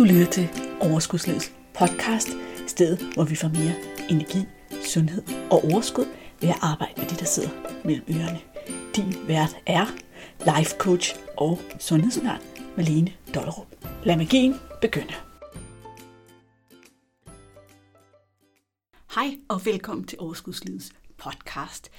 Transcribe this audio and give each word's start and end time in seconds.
Du 0.00 0.04
lytter 0.04 0.30
til 0.30 0.48
Overskudslivets 0.80 1.52
podcast, 1.78 2.28
stedet 2.66 3.14
hvor 3.14 3.24
vi 3.24 3.34
får 3.34 3.48
mere 3.48 3.74
energi, 4.10 4.38
sundhed 4.84 5.22
og 5.50 5.64
overskud 5.64 6.04
ved 6.40 6.48
at 6.48 6.58
arbejde 6.62 6.92
med 6.96 7.08
det, 7.08 7.20
der 7.20 7.24
sidder 7.24 7.48
mellem 7.84 8.04
ørerne. 8.10 8.40
Din 8.96 9.28
vært 9.28 9.56
er 9.66 9.86
life 10.56 10.76
coach 10.78 11.16
og 11.36 11.58
sundhedsundern 11.78 12.40
Malene 12.76 13.12
Dollerup. 13.34 13.66
Lad 14.04 14.16
magien 14.16 14.54
begynde. 14.80 15.14
Hej 19.14 19.38
og 19.48 19.66
velkommen 19.66 20.06
til 20.06 20.18
Overskudslivets 20.20 20.92
podcast. 21.18 21.90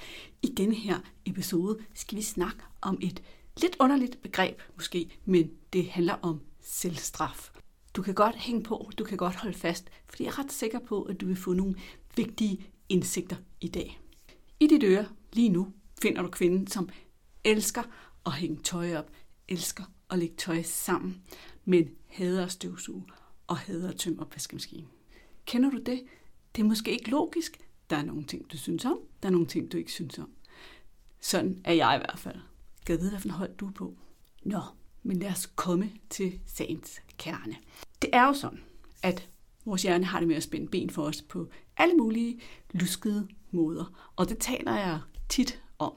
I 0.42 0.46
denne 0.56 0.74
her 0.74 0.98
episode 1.26 1.78
skal 1.94 2.18
vi 2.18 2.22
snakke 2.22 2.62
om 2.80 2.98
et 3.00 3.22
lidt 3.60 3.76
underligt 3.80 4.22
begreb 4.22 4.62
måske, 4.76 5.10
men 5.24 5.50
det 5.72 5.90
handler 5.90 6.14
om 6.22 6.40
selvstraf. 6.60 7.51
Du 7.94 8.02
kan 8.02 8.14
godt 8.14 8.36
hænge 8.36 8.62
på, 8.62 8.90
du 8.98 9.04
kan 9.04 9.18
godt 9.18 9.34
holde 9.34 9.58
fast, 9.58 9.90
for 10.06 10.16
jeg 10.20 10.26
er 10.26 10.38
ret 10.38 10.52
sikker 10.52 10.78
på, 10.78 11.02
at 11.02 11.20
du 11.20 11.26
vil 11.26 11.36
få 11.36 11.52
nogle 11.52 11.74
vigtige 12.16 12.66
indsigter 12.88 13.36
i 13.60 13.68
dag. 13.68 14.00
I 14.60 14.66
dit 14.66 14.82
øre 14.84 15.08
lige 15.32 15.48
nu 15.48 15.72
finder 16.02 16.22
du 16.22 16.28
kvinden, 16.28 16.66
som 16.66 16.88
elsker 17.44 17.82
at 18.26 18.32
hænge 18.32 18.62
tøj 18.62 18.96
op, 18.96 19.10
elsker 19.48 19.84
at 20.10 20.18
lægge 20.18 20.36
tøj 20.36 20.62
sammen, 20.62 21.22
men 21.64 21.90
hader 22.06 22.44
at 22.44 22.52
støvsuge 22.52 23.04
og 23.46 23.56
hader 23.56 23.88
at 23.88 23.96
tømme 23.96 24.20
opvaskemaskinen. 24.20 24.88
Kender 25.46 25.70
du 25.70 25.78
det? 25.78 26.02
Det 26.56 26.62
er 26.62 26.66
måske 26.66 26.92
ikke 26.92 27.10
logisk. 27.10 27.58
Der 27.90 27.96
er 27.96 28.04
nogle 28.04 28.24
ting, 28.24 28.52
du 28.52 28.56
synes 28.56 28.84
om, 28.84 28.98
der 29.22 29.28
er 29.28 29.32
nogle 29.32 29.46
ting, 29.46 29.72
du 29.72 29.76
ikke 29.76 29.92
synes 29.92 30.18
om. 30.18 30.30
Sådan 31.20 31.60
er 31.64 31.72
jeg 31.72 31.96
i 31.96 31.98
hvert 31.98 32.18
fald. 32.18 32.40
Kan 32.86 33.00
vide, 33.00 33.10
hvilken 33.10 33.30
hold 33.30 33.56
du 33.56 33.66
er 33.66 33.72
på? 33.72 33.96
Nå, 34.42 34.60
men 35.02 35.18
lad 35.18 35.30
os 35.30 35.46
komme 35.46 35.92
til 36.10 36.40
sagens 36.46 37.00
kerne. 37.22 37.56
Det 38.02 38.10
er 38.12 38.26
jo 38.26 38.32
sådan, 38.32 38.60
at 39.02 39.28
vores 39.64 39.82
hjerne 39.82 40.04
har 40.04 40.18
det 40.18 40.28
med 40.28 40.36
at 40.36 40.42
spænde 40.42 40.68
ben 40.68 40.90
for 40.90 41.02
os 41.02 41.22
på 41.22 41.48
alle 41.76 41.94
mulige 41.94 42.40
luskede 42.72 43.28
måder. 43.50 44.10
Og 44.16 44.28
det 44.28 44.38
taler 44.38 44.76
jeg 44.76 45.00
tit 45.28 45.62
om. 45.78 45.92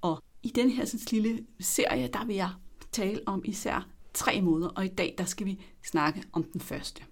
Og 0.00 0.22
i 0.42 0.48
den 0.48 0.70
her 0.70 0.84
sådan, 0.84 1.22
lille 1.22 1.46
serie, 1.60 2.08
der 2.12 2.24
vil 2.24 2.36
jeg 2.36 2.50
tale 2.92 3.20
om 3.26 3.42
især 3.44 3.88
tre 4.14 4.40
måder, 4.40 4.68
og 4.68 4.84
i 4.84 4.88
dag 4.88 5.14
der 5.18 5.24
skal 5.24 5.46
vi 5.46 5.60
snakke 5.84 6.22
om 6.32 6.44
den 6.44 6.60
første. 6.60 7.02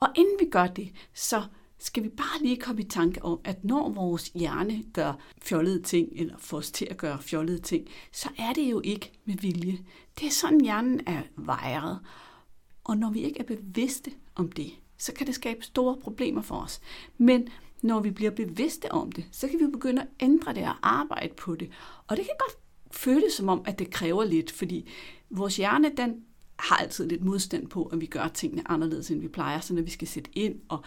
Og 0.00 0.08
inden 0.16 0.36
vi 0.40 0.50
gør 0.50 0.66
det, 0.66 0.92
så 1.14 1.42
skal 1.78 2.02
vi 2.02 2.08
bare 2.08 2.42
lige 2.42 2.56
komme 2.56 2.80
i 2.82 2.88
tanke 2.88 3.24
om, 3.24 3.40
at 3.44 3.64
når 3.64 3.88
vores 3.88 4.28
hjerne 4.28 4.82
gør 4.92 5.12
fjollede 5.42 5.82
ting, 5.82 6.08
eller 6.16 6.34
får 6.38 6.56
os 6.56 6.70
til 6.70 6.88
at 6.90 6.96
gøre 6.96 7.22
fjollede 7.22 7.58
ting, 7.58 7.88
så 8.12 8.28
er 8.38 8.52
det 8.52 8.70
jo 8.70 8.80
ikke 8.84 9.12
med 9.24 9.34
vilje. 9.34 9.78
Det 10.18 10.26
er 10.26 10.30
sådan, 10.30 10.60
hjernen 10.60 11.00
er 11.06 11.22
vejret. 11.36 12.00
Og 12.90 12.98
når 12.98 13.10
vi 13.10 13.20
ikke 13.20 13.40
er 13.40 13.44
bevidste 13.44 14.10
om 14.34 14.52
det, 14.52 14.72
så 14.98 15.12
kan 15.12 15.26
det 15.26 15.34
skabe 15.34 15.64
store 15.64 15.96
problemer 15.96 16.42
for 16.42 16.56
os. 16.56 16.80
Men 17.18 17.48
når 17.82 18.00
vi 18.00 18.10
bliver 18.10 18.30
bevidste 18.30 18.92
om 18.92 19.12
det, 19.12 19.24
så 19.32 19.48
kan 19.48 19.60
vi 19.60 19.66
begynde 19.66 20.02
at 20.02 20.08
ændre 20.20 20.54
det 20.54 20.62
og 20.62 20.74
arbejde 20.82 21.34
på 21.34 21.54
det. 21.54 21.70
Og 22.06 22.16
det 22.16 22.24
kan 22.24 22.34
godt 22.38 22.58
føles 22.90 23.32
som 23.32 23.48
om, 23.48 23.62
at 23.64 23.78
det 23.78 23.90
kræver 23.90 24.24
lidt, 24.24 24.50
fordi 24.50 24.90
vores 25.30 25.56
hjerne, 25.56 25.92
den 25.96 26.24
har 26.58 26.76
altid 26.76 27.08
lidt 27.08 27.24
modstand 27.24 27.66
på, 27.66 27.84
at 27.84 28.00
vi 28.00 28.06
gør 28.06 28.28
tingene 28.28 28.70
anderledes, 28.70 29.10
end 29.10 29.20
vi 29.20 29.28
plejer. 29.28 29.60
Så 29.60 29.74
når 29.74 29.82
vi 29.82 29.90
skal 29.90 30.08
sætte 30.08 30.30
ind 30.32 30.60
og 30.68 30.82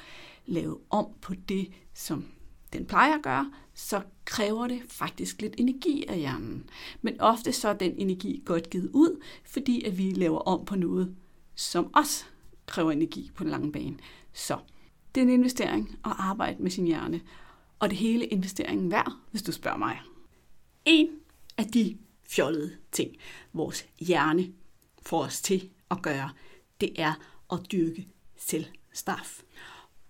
lave 0.46 0.78
om 0.90 1.06
på 1.22 1.34
det, 1.50 1.72
som 1.94 2.26
den 2.74 2.86
plejer 2.86 3.16
at 3.16 3.24
gøre, 3.24 3.52
så 3.74 4.02
kræver 4.26 4.68
det 4.68 4.82
faktisk 4.88 5.42
lidt 5.42 5.56
energi 5.58 6.06
af 6.08 6.18
hjernen. 6.18 6.70
Men 7.02 7.22
ofte 7.22 7.52
så 7.52 7.68
er 7.70 7.74
den 7.74 7.94
energi 7.98 8.42
godt 8.46 8.70
givet 8.70 8.90
ud, 8.94 9.22
fordi 9.46 9.84
at 9.84 9.98
vi 9.98 10.12
laver 10.12 10.40
om 10.40 10.66
på 10.66 10.76
noget, 10.76 11.16
som 11.56 11.94
også 11.94 12.26
kræver 12.66 12.92
energi 12.92 13.32
på 13.36 13.44
den 13.44 13.52
lange 13.52 13.72
bane. 13.72 13.98
Så 14.34 14.60
det 15.16 15.22
er 15.22 15.26
en 15.26 15.34
investering 15.34 16.00
at 16.06 16.12
arbejde 16.18 16.64
med 16.64 16.72
sin 16.72 16.86
hjerne, 16.86 17.22
og 17.80 17.90
det 17.90 17.98
hele 17.98 18.26
investeringen 18.26 18.92
værd, 18.92 19.12
hvis 19.32 19.42
du 19.42 19.52
spørger 19.52 19.78
mig. 19.78 20.02
En 20.86 21.10
af 21.58 21.66
de 21.66 21.98
fjollede 22.24 22.78
ting, 22.92 23.16
vores 23.54 23.86
hjerne 24.00 24.54
får 25.02 25.24
os 25.24 25.42
til 25.42 25.70
at 25.92 26.02
gøre, 26.02 26.30
det 26.82 27.02
er 27.02 27.14
at 27.52 27.60
dyrke 27.72 28.08
selvstraf. 28.38 29.44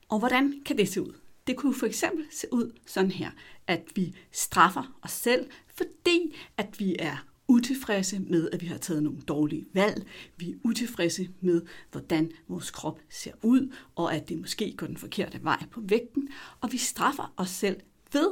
Og 0.09 0.19
hvordan 0.19 0.61
kan 0.65 0.77
det 0.77 0.89
se 0.89 1.01
ud? 1.01 1.13
Det 1.47 1.57
kunne 1.57 1.75
for 1.75 1.85
eksempel 1.85 2.25
se 2.31 2.47
ud 2.51 2.71
sådan 2.85 3.11
her, 3.11 3.31
at 3.67 3.83
vi 3.95 4.15
straffer 4.31 4.97
os 5.01 5.11
selv, 5.11 5.49
fordi 5.67 6.35
at 6.57 6.79
vi 6.79 6.95
er 6.99 7.17
utilfredse 7.47 8.19
med, 8.19 8.49
at 8.51 8.61
vi 8.61 8.65
har 8.65 8.77
taget 8.77 9.03
nogle 9.03 9.21
dårlige 9.21 9.65
valg. 9.73 10.07
Vi 10.37 10.51
er 10.51 10.55
utilfredse 10.63 11.29
med, 11.41 11.61
hvordan 11.91 12.31
vores 12.47 12.71
krop 12.71 12.99
ser 13.09 13.31
ud, 13.41 13.73
og 13.95 14.15
at 14.15 14.29
det 14.29 14.39
måske 14.39 14.73
går 14.77 14.87
den 14.87 14.97
forkerte 14.97 15.43
vej 15.43 15.65
på 15.71 15.81
vægten. 15.83 16.29
Og 16.61 16.71
vi 16.71 16.77
straffer 16.77 17.33
os 17.37 17.49
selv 17.49 17.81
ved 18.13 18.29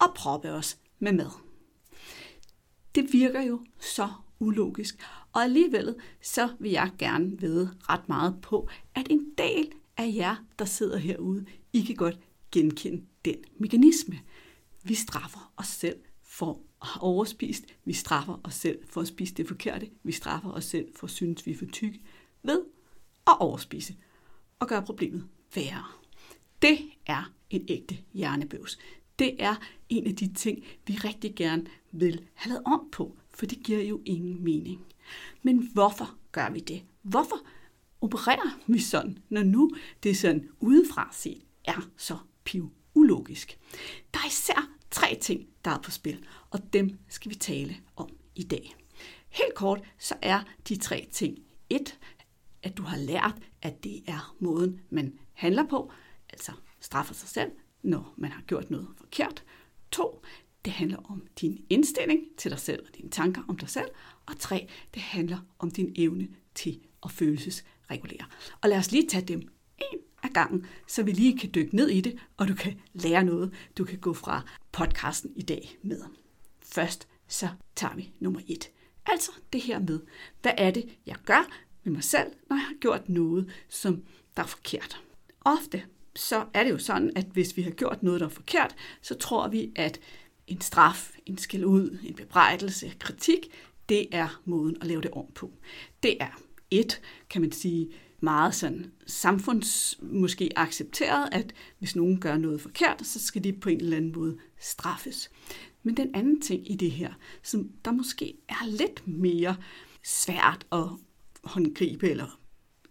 at 0.00 0.10
proppe 0.16 0.52
os 0.52 0.78
med 0.98 1.12
mad. 1.12 1.30
Det 2.94 3.12
virker 3.12 3.42
jo 3.42 3.60
så 3.80 4.08
ulogisk, 4.40 5.02
og 5.32 5.42
alligevel 5.42 5.94
så 6.22 6.48
vil 6.60 6.70
jeg 6.70 6.90
gerne 6.98 7.40
vide 7.40 7.70
ret 7.80 8.08
meget 8.08 8.40
på, 8.42 8.68
at 8.94 9.06
en 9.10 9.26
del 9.38 9.72
af 9.96 10.12
jer, 10.14 10.36
der 10.58 10.64
sidder 10.64 10.96
herude, 10.96 11.44
I 11.72 11.80
kan 11.80 11.96
godt 11.96 12.18
genkende 12.52 13.04
den 13.24 13.36
mekanisme. 13.58 14.20
Vi 14.82 14.94
straffer 14.94 15.52
os 15.56 15.66
selv 15.66 15.96
for 16.22 16.60
at 16.84 17.00
overspist. 17.00 17.64
Vi 17.84 17.92
straffer 17.92 18.40
os 18.44 18.54
selv 18.54 18.78
for 18.88 19.00
at 19.00 19.06
spise 19.06 19.34
det 19.34 19.48
forkerte. 19.48 19.90
Vi 20.02 20.12
straffer 20.12 20.50
os 20.50 20.64
selv 20.64 20.88
for 20.96 21.06
at 21.06 21.10
synes, 21.10 21.46
vi 21.46 21.52
er 21.52 21.56
for 21.56 21.66
tykke 21.66 22.00
ved 22.42 22.62
at 23.26 23.40
overspise 23.40 23.96
og 24.58 24.68
gøre 24.68 24.82
problemet 24.82 25.24
værre. 25.54 25.84
Det 26.62 26.78
er 27.06 27.32
en 27.50 27.64
ægte 27.68 27.98
hjernebøvs. 28.12 28.78
Det 29.18 29.42
er 29.42 29.54
en 29.88 30.06
af 30.06 30.16
de 30.16 30.32
ting, 30.32 30.64
vi 30.86 30.94
rigtig 30.94 31.34
gerne 31.34 31.66
vil 31.92 32.26
have 32.34 32.48
lavet 32.52 32.64
om 32.66 32.88
på, 32.92 33.16
for 33.30 33.46
det 33.46 33.58
giver 33.62 33.82
jo 33.82 34.00
ingen 34.04 34.44
mening. 34.44 34.80
Men 35.42 35.70
hvorfor 35.72 36.14
gør 36.32 36.50
vi 36.50 36.60
det? 36.60 36.82
Hvorfor 37.02 37.36
opererer 38.00 38.58
vi 38.66 38.78
sådan, 38.78 39.18
når 39.28 39.42
nu 39.42 39.70
det 40.02 40.16
sådan 40.16 40.48
udefra 40.60 41.08
set 41.12 41.42
er 41.64 41.90
så 41.96 42.18
piv 42.44 42.72
ulogisk? 42.94 43.58
Der 44.14 44.20
er 44.20 44.26
især 44.26 44.73
tre 44.94 45.18
ting, 45.20 45.46
der 45.64 45.70
er 45.70 45.78
på 45.78 45.90
spil, 45.90 46.24
og 46.50 46.72
dem 46.72 46.98
skal 47.08 47.30
vi 47.30 47.34
tale 47.34 47.76
om 47.96 48.08
i 48.34 48.42
dag. 48.42 48.76
Helt 49.28 49.54
kort, 49.54 49.80
så 49.98 50.14
er 50.22 50.40
de 50.68 50.76
tre 50.76 51.08
ting. 51.12 51.38
Et, 51.70 51.98
at 52.62 52.76
du 52.76 52.82
har 52.82 52.96
lært, 52.96 53.34
at 53.62 53.84
det 53.84 54.02
er 54.06 54.36
måden, 54.38 54.80
man 54.90 55.18
handler 55.32 55.66
på, 55.66 55.92
altså 56.28 56.52
straffer 56.80 57.14
sig 57.14 57.28
selv, 57.28 57.50
når 57.82 58.14
man 58.16 58.32
har 58.32 58.42
gjort 58.42 58.70
noget 58.70 58.88
forkert. 58.96 59.44
To, 59.90 60.22
det 60.64 60.72
handler 60.72 60.98
om 61.10 61.26
din 61.40 61.64
indstilling 61.70 62.20
til 62.38 62.50
dig 62.50 62.60
selv 62.60 62.86
og 62.88 62.96
dine 62.96 63.10
tanker 63.10 63.42
om 63.48 63.56
dig 63.56 63.68
selv. 63.68 63.88
Og 64.26 64.38
tre, 64.38 64.68
det 64.94 65.02
handler 65.02 65.38
om 65.58 65.70
din 65.70 65.92
evne 65.96 66.28
til 66.54 66.80
at 67.04 67.10
følelsesregulere. 67.10 68.26
Og 68.62 68.68
lad 68.68 68.78
os 68.78 68.92
lige 68.92 69.08
tage 69.08 69.26
dem 69.26 69.40
en 69.78 69.98
af 70.22 70.30
gangen, 70.30 70.66
så 70.88 71.02
vi 71.02 71.12
lige 71.12 71.38
kan 71.38 71.50
dykke 71.54 71.76
ned 71.76 71.88
i 71.88 72.00
det, 72.00 72.18
og 72.36 72.48
du 72.48 72.54
kan 72.54 72.80
lære 72.92 73.24
noget, 73.24 73.54
du 73.78 73.84
kan 73.84 73.98
gå 73.98 74.12
fra 74.12 74.42
podcasten 74.74 75.32
i 75.36 75.42
dag 75.42 75.76
med. 75.82 76.00
Først 76.62 77.08
så 77.28 77.48
tager 77.76 77.94
vi 77.94 78.12
nummer 78.20 78.40
et. 78.48 78.70
Altså 79.06 79.30
det 79.52 79.60
her 79.60 79.78
med, 79.78 80.00
hvad 80.42 80.52
er 80.58 80.70
det, 80.70 80.98
jeg 81.06 81.16
gør 81.26 81.50
med 81.84 81.92
mig 81.92 82.04
selv, 82.04 82.32
når 82.50 82.56
jeg 82.56 82.64
har 82.64 82.74
gjort 82.80 83.08
noget, 83.08 83.52
som 83.68 84.04
der 84.36 84.42
er 84.42 84.46
forkert. 84.46 85.00
Ofte 85.40 85.82
så 86.16 86.46
er 86.54 86.64
det 86.64 86.70
jo 86.70 86.78
sådan, 86.78 87.12
at 87.16 87.24
hvis 87.24 87.56
vi 87.56 87.62
har 87.62 87.70
gjort 87.70 88.02
noget, 88.02 88.20
der 88.20 88.26
er 88.26 88.30
forkert, 88.30 88.74
så 89.02 89.14
tror 89.14 89.48
vi, 89.48 89.72
at 89.76 90.00
en 90.46 90.60
straf, 90.60 91.16
en 91.26 91.38
skæld 91.38 91.64
ud, 91.64 91.98
en 92.04 92.14
bebrejdelse, 92.14 92.94
kritik, 92.98 93.48
det 93.88 94.06
er 94.12 94.40
måden 94.44 94.76
at 94.80 94.86
lave 94.86 95.00
det 95.00 95.10
om 95.10 95.26
på. 95.34 95.52
Det 96.02 96.16
er 96.20 96.40
et, 96.70 97.00
kan 97.30 97.40
man 97.40 97.52
sige, 97.52 97.92
meget 98.24 98.54
sådan 98.54 98.92
samfunds 99.06 99.98
måske 100.02 100.50
accepteret, 100.56 101.28
at 101.32 101.54
hvis 101.78 101.96
nogen 101.96 102.20
gør 102.20 102.36
noget 102.36 102.60
forkert, 102.60 103.06
så 103.06 103.26
skal 103.26 103.44
de 103.44 103.52
på 103.52 103.68
en 103.68 103.80
eller 103.80 103.96
anden 103.96 104.12
måde 104.12 104.38
straffes. 104.60 105.30
Men 105.82 105.96
den 105.96 106.14
anden 106.14 106.40
ting 106.40 106.70
i 106.70 106.76
det 106.76 106.90
her, 106.90 107.12
som 107.42 107.70
der 107.84 107.92
måske 107.92 108.34
er 108.48 108.66
lidt 108.66 109.08
mere 109.08 109.56
svært 110.04 110.66
at 110.72 110.88
håndgribe, 111.44 112.10
eller 112.10 112.40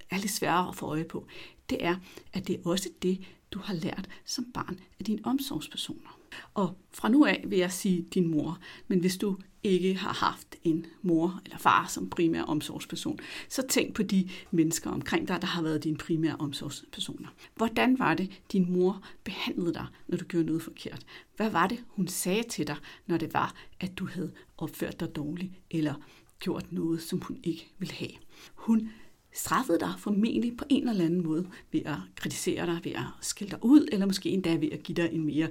er 0.09 0.18
lidt 0.18 0.31
sværere 0.31 0.69
at 0.69 0.75
få 0.75 0.85
øje 0.85 1.03
på, 1.03 1.27
det 1.69 1.86
er, 1.86 1.95
at 2.33 2.47
det 2.47 2.56
er 2.56 2.69
også 2.69 2.89
det, 3.01 3.25
du 3.51 3.59
har 3.59 3.74
lært 3.74 4.09
som 4.25 4.45
barn 4.53 4.79
af 5.00 5.06
dine 5.06 5.21
omsorgspersoner. 5.24 6.19
Og 6.53 6.77
fra 6.91 7.09
nu 7.09 7.25
af 7.25 7.44
vil 7.47 7.59
jeg 7.59 7.71
sige 7.71 8.06
din 8.13 8.27
mor, 8.27 8.59
men 8.88 9.00
hvis 9.00 9.18
du 9.18 9.38
ikke 9.63 9.95
har 9.95 10.13
haft 10.13 10.56
en 10.63 10.85
mor 11.01 11.41
eller 11.45 11.57
far 11.57 11.88
som 11.88 12.09
primær 12.09 12.41
omsorgsperson, 12.41 13.19
så 13.50 13.68
tænk 13.69 13.95
på 13.95 14.03
de 14.03 14.30
mennesker 14.51 14.89
omkring 14.89 15.27
dig, 15.27 15.41
der 15.41 15.47
har 15.47 15.62
været 15.62 15.83
dine 15.83 15.97
primære 15.97 16.35
omsorgspersoner. 16.35 17.27
Hvordan 17.56 18.00
var 18.00 18.13
det, 18.13 18.41
din 18.51 18.71
mor 18.71 19.03
behandlede 19.24 19.74
dig, 19.74 19.85
når 20.07 20.18
du 20.18 20.25
gjorde 20.25 20.45
noget 20.45 20.62
forkert? 20.62 21.06
Hvad 21.35 21.50
var 21.50 21.68
det, 21.68 21.83
hun 21.88 22.07
sagde 22.07 22.44
til 22.44 22.68
dig, 22.68 22.75
når 23.07 23.18
det 23.18 23.33
var, 23.33 23.56
at 23.79 23.97
du 23.97 24.07
havde 24.07 24.31
opført 24.57 25.00
dig 25.00 25.15
dårligt 25.15 25.51
eller 25.71 25.94
gjort 26.39 26.71
noget, 26.71 27.01
som 27.01 27.21
hun 27.21 27.38
ikke 27.44 27.71
ville 27.79 27.94
have? 27.94 28.12
Hun 28.56 28.89
straffede 29.33 29.79
dig 29.79 29.94
formentlig 29.97 30.57
på 30.57 30.65
en 30.69 30.89
eller 30.89 31.06
anden 31.06 31.24
måde 31.24 31.47
ved 31.71 31.81
at 31.86 31.97
kritisere 32.15 32.65
dig, 32.65 32.79
ved 32.83 32.91
at 32.91 33.06
skille 33.21 33.51
dig 33.51 33.59
ud, 33.62 33.88
eller 33.91 34.06
måske 34.06 34.29
endda 34.29 34.56
ved 34.56 34.71
at 34.71 34.83
give 34.83 34.95
dig 34.95 35.09
en 35.12 35.25
mere 35.25 35.50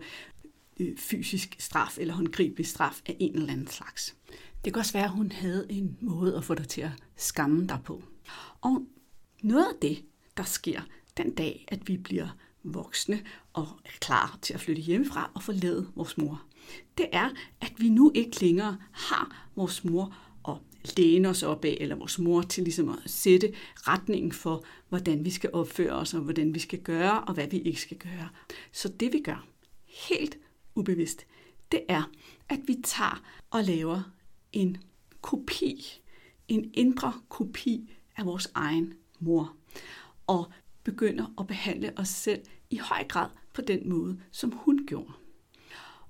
øh, 0.81 0.97
fysisk 0.99 1.57
straf 1.59 1.99
eller 1.99 2.15
håndgribelig 2.15 2.67
straf 2.67 3.01
af 3.07 3.17
en 3.19 3.35
eller 3.35 3.53
anden 3.53 3.69
slags. 3.69 4.17
Det 4.65 4.73
kan 4.73 4.81
også 4.81 4.93
være, 4.93 5.05
at 5.05 5.11
hun 5.11 5.33
havde 5.33 5.67
en 5.71 5.99
måde 6.01 6.37
at 6.37 6.45
få 6.45 6.55
dig 6.55 6.69
til 6.69 6.81
at 6.81 6.91
skamme 7.17 7.67
dig 7.67 7.79
på. 7.85 8.03
Og 8.61 8.87
noget 9.43 9.65
af 9.65 9.75
det, 9.83 10.05
der 10.37 10.43
sker 10.43 10.81
den 11.17 11.35
dag, 11.35 11.65
at 11.69 11.89
vi 11.89 11.97
bliver 11.97 12.29
voksne 12.63 13.23
og 13.53 13.69
er 13.85 13.91
klar 14.01 14.39
til 14.43 14.55
at 14.55 14.61
flytte 14.61 14.83
hjemmefra 14.83 15.31
og 15.35 15.43
forlade 15.43 15.89
vores 15.95 16.19
mor, 16.19 16.43
det 16.99 17.07
er, 17.13 17.31
at 17.61 17.73
vi 17.79 17.89
nu 17.89 18.13
ikke 18.15 18.41
længere 18.41 18.77
har 18.93 19.49
vores 19.57 19.85
mor 19.85 20.17
og 20.43 20.59
læne 20.97 21.29
os 21.29 21.43
op 21.43 21.65
af, 21.65 21.77
eller 21.81 21.97
vores 21.97 22.19
mor 22.19 22.43
til 22.43 22.65
ligesom 22.65 22.89
at 22.89 22.99
sætte 23.07 23.53
retningen 23.77 24.33
for, 24.33 24.65
hvordan 24.89 25.25
vi 25.25 25.31
skal 25.31 25.51
opføre 25.53 25.93
os, 25.93 26.15
og 26.15 26.21
hvordan 26.21 26.55
vi 26.55 26.59
skal 26.59 26.79
gøre, 26.79 27.25
og 27.25 27.35
hvad 27.35 27.47
vi 27.47 27.59
ikke 27.59 27.81
skal 27.81 27.97
gøre. 27.97 28.29
Så 28.73 28.89
det 28.89 29.13
vi 29.13 29.21
gør, 29.21 29.47
helt 30.09 30.39
ubevidst, 30.75 31.27
det 31.73 31.85
er, 31.89 32.11
at 32.49 32.61
vi 32.67 32.77
tager 32.85 33.23
og 33.51 33.65
laver 33.65 34.03
en 34.53 34.77
kopi, 35.21 36.01
en 36.49 36.71
indre 36.75 37.13
kopi 37.29 37.93
af 38.17 38.27
vores 38.27 38.49
egen 38.55 38.95
mor, 39.21 39.57
og 40.27 40.53
begynder 40.85 41.27
at 41.39 41.47
behandle 41.47 41.93
os 41.97 42.09
selv 42.09 42.43
i 42.71 42.77
høj 42.77 43.05
grad 43.09 43.29
på 43.53 43.61
den 43.61 43.89
måde, 43.89 44.21
som 44.31 44.53
hun 44.53 44.87
gjorde. 44.87 45.13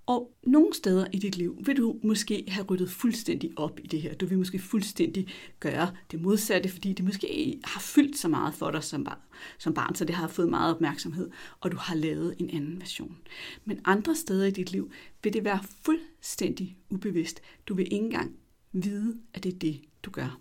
Og 0.07 0.33
nogle 0.43 0.75
steder 0.75 1.07
i 1.13 1.19
dit 1.19 1.37
liv 1.37 1.59
vil 1.67 1.77
du 1.77 1.97
måske 2.03 2.45
have 2.49 2.67
ryddet 2.67 2.91
fuldstændig 2.91 3.51
op 3.57 3.81
i 3.85 3.87
det 3.87 4.03
her. 4.03 4.15
Du 4.15 4.27
vil 4.27 4.39
måske 4.39 4.59
fuldstændig 4.59 5.29
gøre 5.61 5.91
det 6.11 6.21
modsatte, 6.21 6.69
fordi 6.69 6.93
det 6.93 7.05
måske 7.05 7.61
har 7.65 7.81
fyldt 7.81 8.19
så 8.19 8.29
meget 8.29 8.55
for 8.55 8.71
dig 8.71 8.85
som 8.85 9.05
barn, 9.05 9.19
som 9.59 9.75
barn, 9.75 9.95
så 9.95 10.05
det 10.05 10.15
har 10.15 10.29
fået 10.29 10.49
meget 10.49 10.75
opmærksomhed, 10.75 11.31
og 11.61 11.73
du 11.73 11.77
har 11.77 11.95
lavet 11.95 12.35
en 12.39 12.51
anden 12.51 12.81
version. 12.81 13.19
Men 13.65 13.81
andre 13.85 14.15
steder 14.15 14.47
i 14.47 14.51
dit 14.51 14.73
liv 14.73 14.91
vil 15.23 15.33
det 15.33 15.45
være 15.45 15.61
fuldstændig 15.85 16.77
ubevidst. 16.91 17.41
Du 17.67 17.75
vil 17.75 17.85
ikke 17.85 17.97
engang 17.97 18.37
vide, 18.73 19.19
at 19.35 19.45
det 19.45 19.55
er 19.55 19.59
det, 19.59 19.81
du 20.03 20.11
gør. 20.11 20.41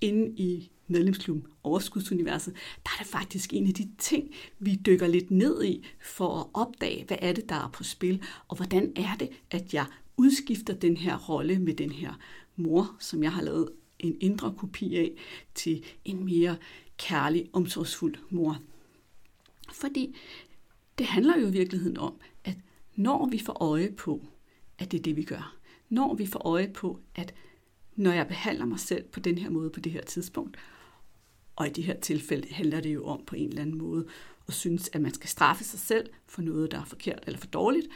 Inde 0.00 0.34
i 0.36 0.70
medlemsklubben 0.88 1.46
Overskudsuniverset, 1.62 2.54
der 2.84 2.90
er 2.98 3.02
det 3.02 3.06
faktisk 3.06 3.52
en 3.52 3.66
af 3.66 3.74
de 3.74 3.88
ting, 3.98 4.34
vi 4.58 4.74
dykker 4.74 5.06
lidt 5.06 5.30
ned 5.30 5.64
i 5.64 5.86
for 6.00 6.40
at 6.40 6.46
opdage, 6.54 7.04
hvad 7.04 7.16
er 7.20 7.32
det, 7.32 7.48
der 7.48 7.54
er 7.54 7.68
på 7.68 7.84
spil, 7.84 8.22
og 8.48 8.56
hvordan 8.56 8.92
er 8.96 9.14
det, 9.18 9.28
at 9.50 9.74
jeg 9.74 9.86
udskifter 10.16 10.74
den 10.74 10.96
her 10.96 11.28
rolle 11.28 11.58
med 11.58 11.74
den 11.74 11.90
her 11.90 12.12
mor, 12.56 12.96
som 12.98 13.22
jeg 13.22 13.32
har 13.32 13.42
lavet 13.42 13.68
en 13.98 14.16
indre 14.20 14.54
kopi 14.58 14.96
af, 14.96 15.12
til 15.54 15.84
en 16.04 16.24
mere 16.24 16.56
kærlig, 16.96 17.48
omsorgsfuld 17.52 18.14
mor. 18.30 18.58
Fordi 19.72 20.16
det 20.98 21.06
handler 21.06 21.38
jo 21.38 21.46
i 21.46 21.50
virkeligheden 21.50 21.96
om, 21.96 22.14
at 22.44 22.56
når 22.96 23.26
vi 23.26 23.38
får 23.38 23.62
øje 23.62 23.92
på, 23.92 24.24
at 24.78 24.92
det 24.92 24.98
er 24.98 25.02
det, 25.02 25.16
vi 25.16 25.22
gør, 25.22 25.56
når 25.88 26.14
vi 26.14 26.26
får 26.26 26.46
øje 26.46 26.68
på, 26.74 27.00
at 27.14 27.34
når 27.96 28.12
jeg 28.12 28.26
behandler 28.26 28.64
mig 28.64 28.80
selv 28.80 29.04
på 29.04 29.20
den 29.20 29.38
her 29.38 29.50
måde 29.50 29.70
på 29.70 29.80
det 29.80 29.92
her 29.92 30.02
tidspunkt, 30.02 30.56
og 31.58 31.66
i 31.66 31.70
det 31.70 31.84
her 31.84 32.00
tilfælde 32.00 32.54
handler 32.54 32.80
det 32.80 32.94
jo 32.94 33.06
om 33.06 33.24
på 33.26 33.36
en 33.36 33.48
eller 33.48 33.62
anden 33.62 33.78
måde 33.78 34.06
at 34.48 34.54
synes, 34.54 34.90
at 34.92 35.00
man 35.00 35.14
skal 35.14 35.28
straffe 35.28 35.64
sig 35.64 35.80
selv 35.80 36.10
for 36.26 36.42
noget, 36.42 36.70
der 36.70 36.80
er 36.80 36.84
forkert 36.84 37.24
eller 37.26 37.38
for 37.38 37.46
dårligt, 37.46 37.86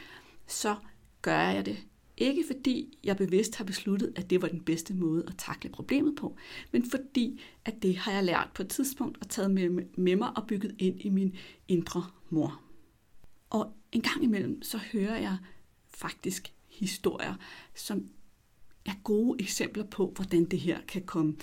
så 0.47 0.75
gør 1.21 1.39
jeg 1.39 1.65
det 1.65 1.77
ikke 2.17 2.43
fordi 2.47 2.99
jeg 3.03 3.17
bevidst 3.17 3.55
har 3.55 3.65
besluttet, 3.65 4.13
at 4.15 4.29
det 4.29 4.41
var 4.41 4.47
den 4.47 4.61
bedste 4.61 4.93
måde 4.93 5.23
at 5.27 5.33
takle 5.37 5.69
problemet 5.69 6.15
på, 6.15 6.37
men 6.71 6.89
fordi, 6.89 7.41
at 7.65 7.73
det 7.81 7.97
har 7.97 8.11
jeg 8.11 8.23
lært 8.23 8.49
på 8.55 8.61
et 8.61 8.69
tidspunkt 8.69 9.17
og 9.21 9.29
taget 9.29 9.51
med, 9.51 9.69
med 9.97 10.15
mig 10.15 10.37
og 10.37 10.47
bygget 10.47 10.75
ind 10.79 11.01
i 11.01 11.09
min 11.09 11.35
indre 11.67 12.05
mor. 12.29 12.61
Og 13.49 13.73
en 13.91 14.01
gang 14.01 14.23
imellem, 14.23 14.61
så 14.61 14.77
hører 14.77 15.17
jeg 15.17 15.37
faktisk 15.89 16.53
historier, 16.69 17.35
som 17.75 18.09
er 18.85 18.93
gode 19.03 19.43
eksempler 19.43 19.83
på, 19.83 20.13
hvordan 20.15 20.45
det 20.45 20.59
her 20.59 20.81
kan 20.87 21.01
komme 21.05 21.35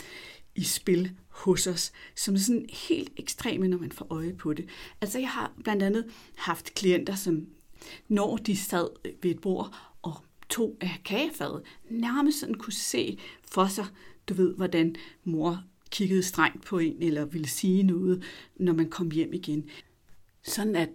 i 0.55 0.65
spil 0.65 1.11
hos 1.29 1.67
os, 1.67 1.93
som 2.17 2.35
er 2.35 2.39
sådan 2.39 2.67
helt 2.89 3.13
ekstreme, 3.17 3.69
når 3.69 3.79
man 3.79 3.93
får 3.93 4.07
øje 4.11 4.33
på 4.33 4.53
det. 4.53 4.69
Altså 5.01 5.19
jeg 5.19 5.31
har 5.31 5.53
blandt 5.65 5.83
andet 5.83 6.05
haft 6.37 6.75
klienter, 6.75 7.15
som 7.15 7.47
når 8.09 8.37
de 8.37 8.57
sad 8.57 8.89
ved 9.23 9.31
et 9.31 9.41
bord 9.41 9.77
og 10.03 10.15
tog 10.49 10.77
af 10.81 11.01
kagefadet, 11.05 11.63
nærmest 11.91 12.41
sådan 12.41 12.55
kunne 12.55 12.73
se 12.73 13.19
for 13.43 13.67
sig, 13.67 13.87
du 14.29 14.35
ved, 14.35 14.55
hvordan 14.55 14.97
mor 15.25 15.65
kiggede 15.91 16.23
strengt 16.23 16.65
på 16.65 16.79
en, 16.79 17.03
eller 17.03 17.25
ville 17.25 17.49
sige 17.49 17.83
noget, 17.83 18.23
når 18.57 18.73
man 18.73 18.91
kom 18.91 19.11
hjem 19.11 19.33
igen. 19.33 19.69
Sådan 20.43 20.77
at 20.77 20.89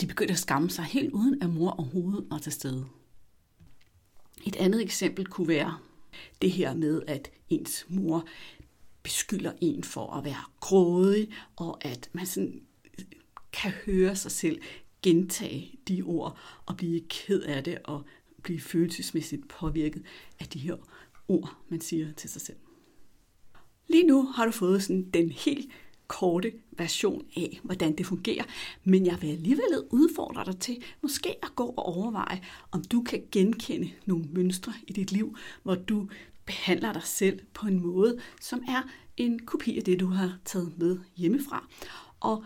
de 0.00 0.06
begyndte 0.06 0.32
at 0.32 0.38
skamme 0.38 0.70
sig 0.70 0.84
helt 0.84 1.12
uden 1.12 1.42
at 1.42 1.50
mor 1.50 1.70
overhovedet 1.70 2.26
var 2.30 2.38
til 2.38 2.52
stede. 2.52 2.86
Et 4.46 4.56
andet 4.56 4.82
eksempel 4.82 5.26
kunne 5.26 5.48
være 5.48 5.78
det 6.42 6.50
her 6.50 6.74
med, 6.74 7.02
at 7.06 7.30
ens 7.48 7.86
mor 7.88 8.24
beskylder 9.08 9.52
en 9.60 9.84
for 9.84 10.12
at 10.12 10.24
være 10.24 10.44
grådig, 10.60 11.28
og 11.56 11.84
at 11.84 12.10
man 12.12 12.26
sådan 12.26 12.62
øh, 12.98 13.04
kan 13.52 13.70
høre 13.70 14.16
sig 14.16 14.30
selv 14.30 14.60
gentage 15.02 15.78
de 15.88 16.02
ord 16.02 16.38
og 16.66 16.76
blive 16.76 17.00
ked 17.00 17.42
af 17.42 17.64
det 17.64 17.78
og 17.84 18.04
blive 18.42 18.60
følelsesmæssigt 18.60 19.48
påvirket 19.48 20.02
af 20.40 20.46
de 20.46 20.58
her 20.58 20.76
ord, 21.28 21.56
man 21.68 21.80
siger 21.80 22.12
til 22.12 22.30
sig 22.30 22.40
selv. 22.40 22.56
Lige 23.88 24.06
nu 24.06 24.22
har 24.22 24.44
du 24.44 24.50
fået 24.50 24.82
sådan 24.82 25.10
den 25.14 25.30
helt 25.30 25.70
korte 26.06 26.52
version 26.70 27.26
af, 27.36 27.60
hvordan 27.62 27.96
det 27.96 28.06
fungerer, 28.06 28.44
men 28.84 29.06
jeg 29.06 29.22
vil 29.22 29.28
alligevel 29.28 29.82
udfordre 29.90 30.44
dig 30.44 30.60
til 30.60 30.82
måske 31.02 31.34
at 31.42 31.54
gå 31.54 31.64
og 31.64 31.86
overveje, 31.86 32.40
om 32.70 32.84
du 32.84 33.02
kan 33.02 33.22
genkende 33.32 33.90
nogle 34.06 34.24
mønstre 34.32 34.72
i 34.86 34.92
dit 34.92 35.12
liv, 35.12 35.36
hvor 35.62 35.74
du 35.74 36.08
behandler 36.48 36.92
dig 36.92 37.02
selv 37.02 37.40
på 37.54 37.66
en 37.66 37.80
måde, 37.80 38.20
som 38.40 38.62
er 38.68 38.82
en 39.16 39.38
kopi 39.38 39.78
af 39.78 39.84
det, 39.84 40.00
du 40.00 40.06
har 40.06 40.38
taget 40.44 40.78
med 40.78 40.98
hjemmefra. 41.16 41.68
Og 42.20 42.44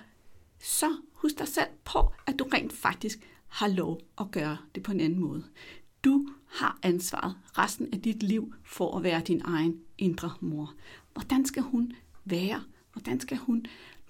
så 0.60 0.96
husk 1.12 1.38
dig 1.38 1.48
selv 1.48 1.68
på, 1.84 2.12
at 2.26 2.38
du 2.38 2.44
rent 2.44 2.72
faktisk 2.72 3.18
har 3.48 3.68
lov 3.68 4.00
at 4.20 4.30
gøre 4.30 4.56
det 4.74 4.82
på 4.82 4.92
en 4.92 5.00
anden 5.00 5.20
måde. 5.20 5.44
Du 6.04 6.28
har 6.48 6.78
ansvaret 6.82 7.36
resten 7.58 7.88
af 7.94 8.00
dit 8.00 8.22
liv 8.22 8.54
for 8.64 8.96
at 8.96 9.02
være 9.02 9.20
din 9.20 9.42
egen 9.44 9.80
indre 9.98 10.30
mor. 10.40 10.74
Hvordan 11.12 11.46
skal 11.46 11.62
hun 11.62 11.92
være? 12.24 12.62
Hvordan 12.92 13.20
skal 13.20 13.36
hun 13.36 13.66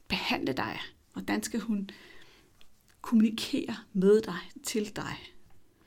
behandle 0.09 0.53
dig? 0.53 0.81
Hvordan 1.13 1.43
skal 1.43 1.61
hun 1.61 1.91
kommunikere 3.01 3.77
med 3.93 4.23
dig, 4.23 4.39
til 4.63 4.97
dig? 4.97 5.32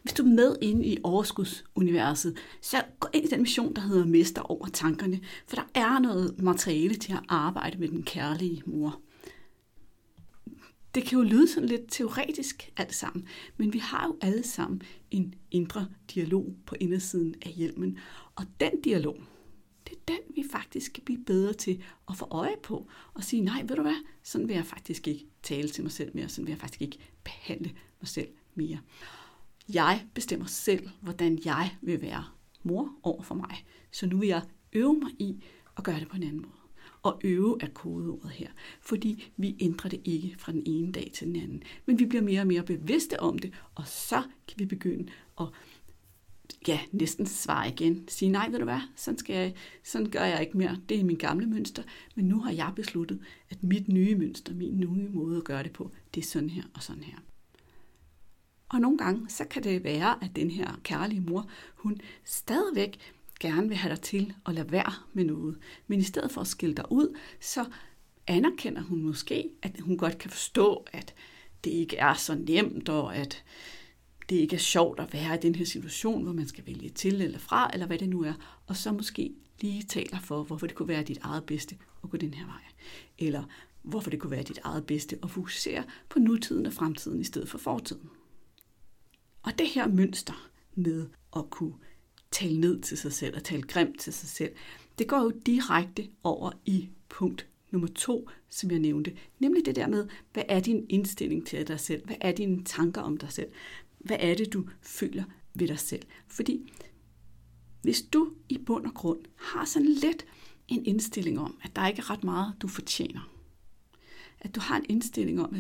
Hvis 0.05 0.13
du 0.13 0.23
er 0.23 0.27
med 0.27 0.55
inde 0.61 0.85
i 0.85 0.97
overskudsuniverset, 1.03 2.37
så 2.61 2.83
gå 2.99 3.07
ind 3.13 3.25
i 3.25 3.27
den 3.27 3.41
mission, 3.41 3.73
der 3.75 3.81
hedder 3.81 4.05
Mester 4.05 4.41
over 4.41 4.67
tankerne, 4.67 5.19
for 5.47 5.55
der 5.55 5.63
er 5.73 5.99
noget 5.99 6.43
materiale 6.43 6.95
til 6.95 7.13
at 7.13 7.23
arbejde 7.29 7.77
med 7.77 7.87
den 7.87 8.03
kærlige 8.03 8.63
mor. 8.65 9.01
Det 10.95 11.03
kan 11.03 11.17
jo 11.17 11.23
lyde 11.23 11.47
sådan 11.47 11.69
lidt 11.69 11.81
teoretisk 11.89 12.71
alt 12.77 12.95
sammen, 12.95 13.27
men 13.57 13.73
vi 13.73 13.77
har 13.77 14.07
jo 14.07 14.17
alle 14.21 14.43
sammen 14.43 14.81
en 15.11 15.33
indre 15.51 15.87
dialog 16.13 16.55
på 16.65 16.75
indersiden 16.79 17.35
af 17.45 17.51
hjelmen. 17.51 17.97
Og 18.35 18.45
den 18.59 18.81
dialog, 18.83 19.17
det 19.87 19.93
er 19.93 20.01
den, 20.07 20.35
vi 20.35 20.43
faktisk 20.51 20.85
skal 20.85 21.03
blive 21.03 21.23
bedre 21.25 21.53
til 21.53 21.83
at 22.09 22.17
få 22.17 22.27
øje 22.31 22.55
på 22.63 22.87
og 23.13 23.23
sige, 23.23 23.41
nej, 23.41 23.63
ved 23.67 23.75
du 23.75 23.81
hvad, 23.81 24.05
sådan 24.23 24.47
vil 24.47 24.55
jeg 24.55 24.65
faktisk 24.65 25.07
ikke 25.07 25.25
tale 25.43 25.69
til 25.69 25.83
mig 25.83 25.91
selv 25.91 26.11
mere, 26.13 26.29
sådan 26.29 26.45
vil 26.45 26.51
jeg 26.51 26.59
faktisk 26.59 26.81
ikke 26.81 26.97
behandle 27.23 27.71
mig 28.01 28.07
selv 28.07 28.27
mere. 28.55 28.79
Jeg 29.73 30.05
bestemmer 30.13 30.45
selv, 30.45 30.89
hvordan 31.01 31.39
jeg 31.45 31.77
vil 31.81 32.01
være 32.01 32.25
mor 32.63 32.95
over 33.03 33.23
for 33.23 33.35
mig. 33.35 33.65
Så 33.91 34.07
nu 34.07 34.17
vil 34.17 34.27
jeg 34.27 34.41
øve 34.73 34.93
mig 34.93 35.11
i 35.19 35.43
at 35.77 35.83
gøre 35.83 35.99
det 35.99 36.07
på 36.07 36.15
en 36.15 36.23
anden 36.23 36.41
måde. 36.41 36.51
Og 37.03 37.21
øve 37.23 37.57
er 37.61 37.67
kodeordet 37.67 38.31
her, 38.31 38.49
fordi 38.81 39.31
vi 39.37 39.55
ændrer 39.59 39.89
det 39.89 40.01
ikke 40.03 40.35
fra 40.39 40.51
den 40.51 40.63
ene 40.65 40.91
dag 40.91 41.11
til 41.13 41.27
den 41.27 41.35
anden. 41.35 41.63
Men 41.85 41.99
vi 41.99 42.05
bliver 42.05 42.21
mere 42.21 42.41
og 42.41 42.47
mere 42.47 42.63
bevidste 42.63 43.19
om 43.19 43.39
det, 43.39 43.53
og 43.75 43.87
så 43.87 44.23
kan 44.47 44.59
vi 44.59 44.65
begynde 44.65 45.11
at 45.39 45.47
ja, 46.67 46.79
næsten 46.91 47.25
svare 47.25 47.69
igen. 47.69 48.07
Sige, 48.07 48.29
nej, 48.29 48.49
ved 48.49 48.59
du 48.59 48.63
hvad, 48.63 48.79
sådan, 48.95 49.17
skal 49.17 49.35
jeg, 49.35 49.53
sådan 49.83 50.09
gør 50.09 50.23
jeg 50.23 50.41
ikke 50.41 50.57
mere. 50.57 50.77
Det 50.89 50.99
er 50.99 51.03
min 51.03 51.17
gamle 51.17 51.45
mønster, 51.45 51.83
men 52.15 52.25
nu 52.25 52.39
har 52.39 52.51
jeg 52.51 52.71
besluttet, 52.75 53.19
at 53.49 53.63
mit 53.63 53.87
nye 53.87 54.15
mønster, 54.15 54.53
min 54.53 54.79
nye 54.79 55.09
måde 55.09 55.37
at 55.37 55.43
gøre 55.43 55.63
det 55.63 55.73
på, 55.73 55.91
det 56.15 56.21
er 56.21 56.25
sådan 56.25 56.49
her 56.49 56.63
og 56.73 56.83
sådan 56.83 57.03
her. 57.03 57.17
Og 58.69 58.81
nogle 58.81 58.97
gange, 58.97 59.29
så 59.29 59.45
kan 59.45 59.63
det 59.63 59.83
være, 59.83 60.23
at 60.23 60.35
den 60.35 60.51
her 60.51 60.79
kærlige 60.83 61.21
mor, 61.21 61.49
hun 61.75 61.97
stadigvæk 62.23 63.13
gerne 63.39 63.67
vil 63.67 63.77
have 63.77 63.95
dig 63.95 64.01
til 64.01 64.33
at 64.45 64.53
lade 64.53 64.71
være 64.71 64.93
med 65.13 65.23
noget. 65.23 65.57
Men 65.87 65.99
i 65.99 66.03
stedet 66.03 66.31
for 66.31 66.41
at 66.41 66.47
skille 66.47 66.75
dig 66.75 66.91
ud, 66.91 67.17
så 67.39 67.65
anerkender 68.27 68.81
hun 68.81 69.01
måske, 69.01 69.49
at 69.61 69.79
hun 69.79 69.97
godt 69.97 70.17
kan 70.17 70.31
forstå, 70.31 70.85
at 70.93 71.13
det 71.63 71.71
ikke 71.71 71.97
er 71.97 72.13
så 72.13 72.35
nemt, 72.35 72.89
og 72.89 73.15
at 73.15 73.43
det 74.29 74.35
ikke 74.35 74.55
er 74.55 74.59
sjovt 74.59 74.99
at 74.99 75.13
være 75.13 75.35
i 75.35 75.39
den 75.41 75.55
her 75.55 75.65
situation, 75.65 76.23
hvor 76.23 76.33
man 76.33 76.47
skal 76.47 76.65
vælge 76.65 76.89
til 76.89 77.21
eller 77.21 77.39
fra, 77.39 77.69
eller 77.73 77.87
hvad 77.87 77.97
det 77.97 78.09
nu 78.09 78.23
er, 78.23 78.33
og 78.67 78.75
så 78.75 78.91
måske 78.91 79.33
lige 79.61 79.83
taler 79.83 80.19
for, 80.19 80.43
hvorfor 80.43 80.67
det 80.67 80.75
kunne 80.75 80.87
være 80.87 81.03
dit 81.03 81.19
eget 81.21 81.43
bedste 81.43 81.77
at 82.03 82.09
gå 82.09 82.17
den 82.17 82.33
her 82.33 82.45
vej. 82.45 82.61
Eller 83.17 83.43
hvorfor 83.81 84.09
det 84.09 84.19
kunne 84.19 84.31
være 84.31 84.43
dit 84.43 84.59
eget 84.63 84.85
bedste 84.85 85.19
at 85.23 85.29
fokusere 85.31 85.83
på 86.09 86.19
nutiden 86.19 86.65
og 86.65 86.73
fremtiden 86.73 87.21
i 87.21 87.23
stedet 87.23 87.49
for 87.49 87.57
fortiden. 87.57 88.09
Og 89.45 89.59
det 89.59 89.67
her 89.67 89.87
mønster 89.87 90.49
med 90.75 91.07
at 91.35 91.49
kunne 91.49 91.73
tale 92.31 92.59
ned 92.59 92.81
til 92.81 92.97
sig 92.97 93.13
selv 93.13 93.35
og 93.35 93.43
tale 93.43 93.61
grimt 93.61 93.99
til 93.99 94.13
sig 94.13 94.29
selv, 94.29 94.51
det 94.99 95.07
går 95.07 95.21
jo 95.21 95.31
direkte 95.45 96.07
over 96.23 96.51
i 96.65 96.89
punkt 97.09 97.47
nummer 97.71 97.87
to, 97.87 98.29
som 98.49 98.71
jeg 98.71 98.79
nævnte, 98.79 99.17
nemlig 99.39 99.65
det 99.65 99.75
der 99.75 99.87
med, 99.87 100.07
hvad 100.33 100.43
er 100.49 100.59
din 100.59 100.85
indstilling 100.89 101.47
til 101.47 101.67
dig 101.67 101.79
selv? 101.79 102.05
Hvad 102.05 102.15
er 102.21 102.31
dine 102.31 102.63
tanker 102.63 103.01
om 103.01 103.17
dig 103.17 103.31
selv? 103.31 103.51
Hvad 103.99 104.17
er 104.19 104.35
det, 104.35 104.53
du 104.53 104.69
føler 104.81 105.23
ved 105.53 105.67
dig 105.67 105.79
selv? 105.79 106.03
Fordi 106.27 106.71
hvis 107.81 108.01
du 108.01 108.33
i 108.49 108.57
bund 108.57 108.85
og 108.85 108.93
grund 108.93 109.19
har 109.35 109.65
sådan 109.65 109.89
lidt 109.89 110.25
en 110.67 110.85
indstilling 110.85 111.39
om, 111.39 111.57
at 111.63 111.75
der 111.75 111.87
ikke 111.87 111.99
er 111.99 112.09
ret 112.09 112.23
meget, 112.23 112.53
du 112.61 112.67
fortjener, 112.67 113.31
at 114.39 114.55
du 114.55 114.59
har 114.59 114.77
en 114.77 114.85
indstilling 114.89 115.41
om, 115.41 115.55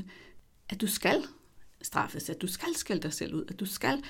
at 0.69 0.81
du 0.81 0.87
skal 0.87 1.23
straffes, 1.85 2.29
at 2.29 2.41
du 2.41 2.47
skal 2.47 2.75
skælde 2.75 3.01
dig 3.01 3.13
selv 3.13 3.33
ud, 3.33 3.45
at 3.47 3.59
du 3.59 3.65
skal 3.65 4.03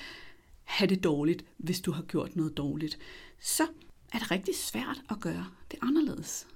have 0.64 0.88
det 0.88 1.04
dårligt, 1.04 1.44
hvis 1.56 1.80
du 1.80 1.92
har 1.92 2.02
gjort 2.02 2.36
noget 2.36 2.56
dårligt, 2.56 2.98
så 3.40 3.66
er 4.12 4.18
det 4.18 4.30
rigtig 4.30 4.54
svært 4.54 5.02
at 5.10 5.20
gøre 5.20 5.46
det 5.70 5.78
anderledes. 5.82 6.46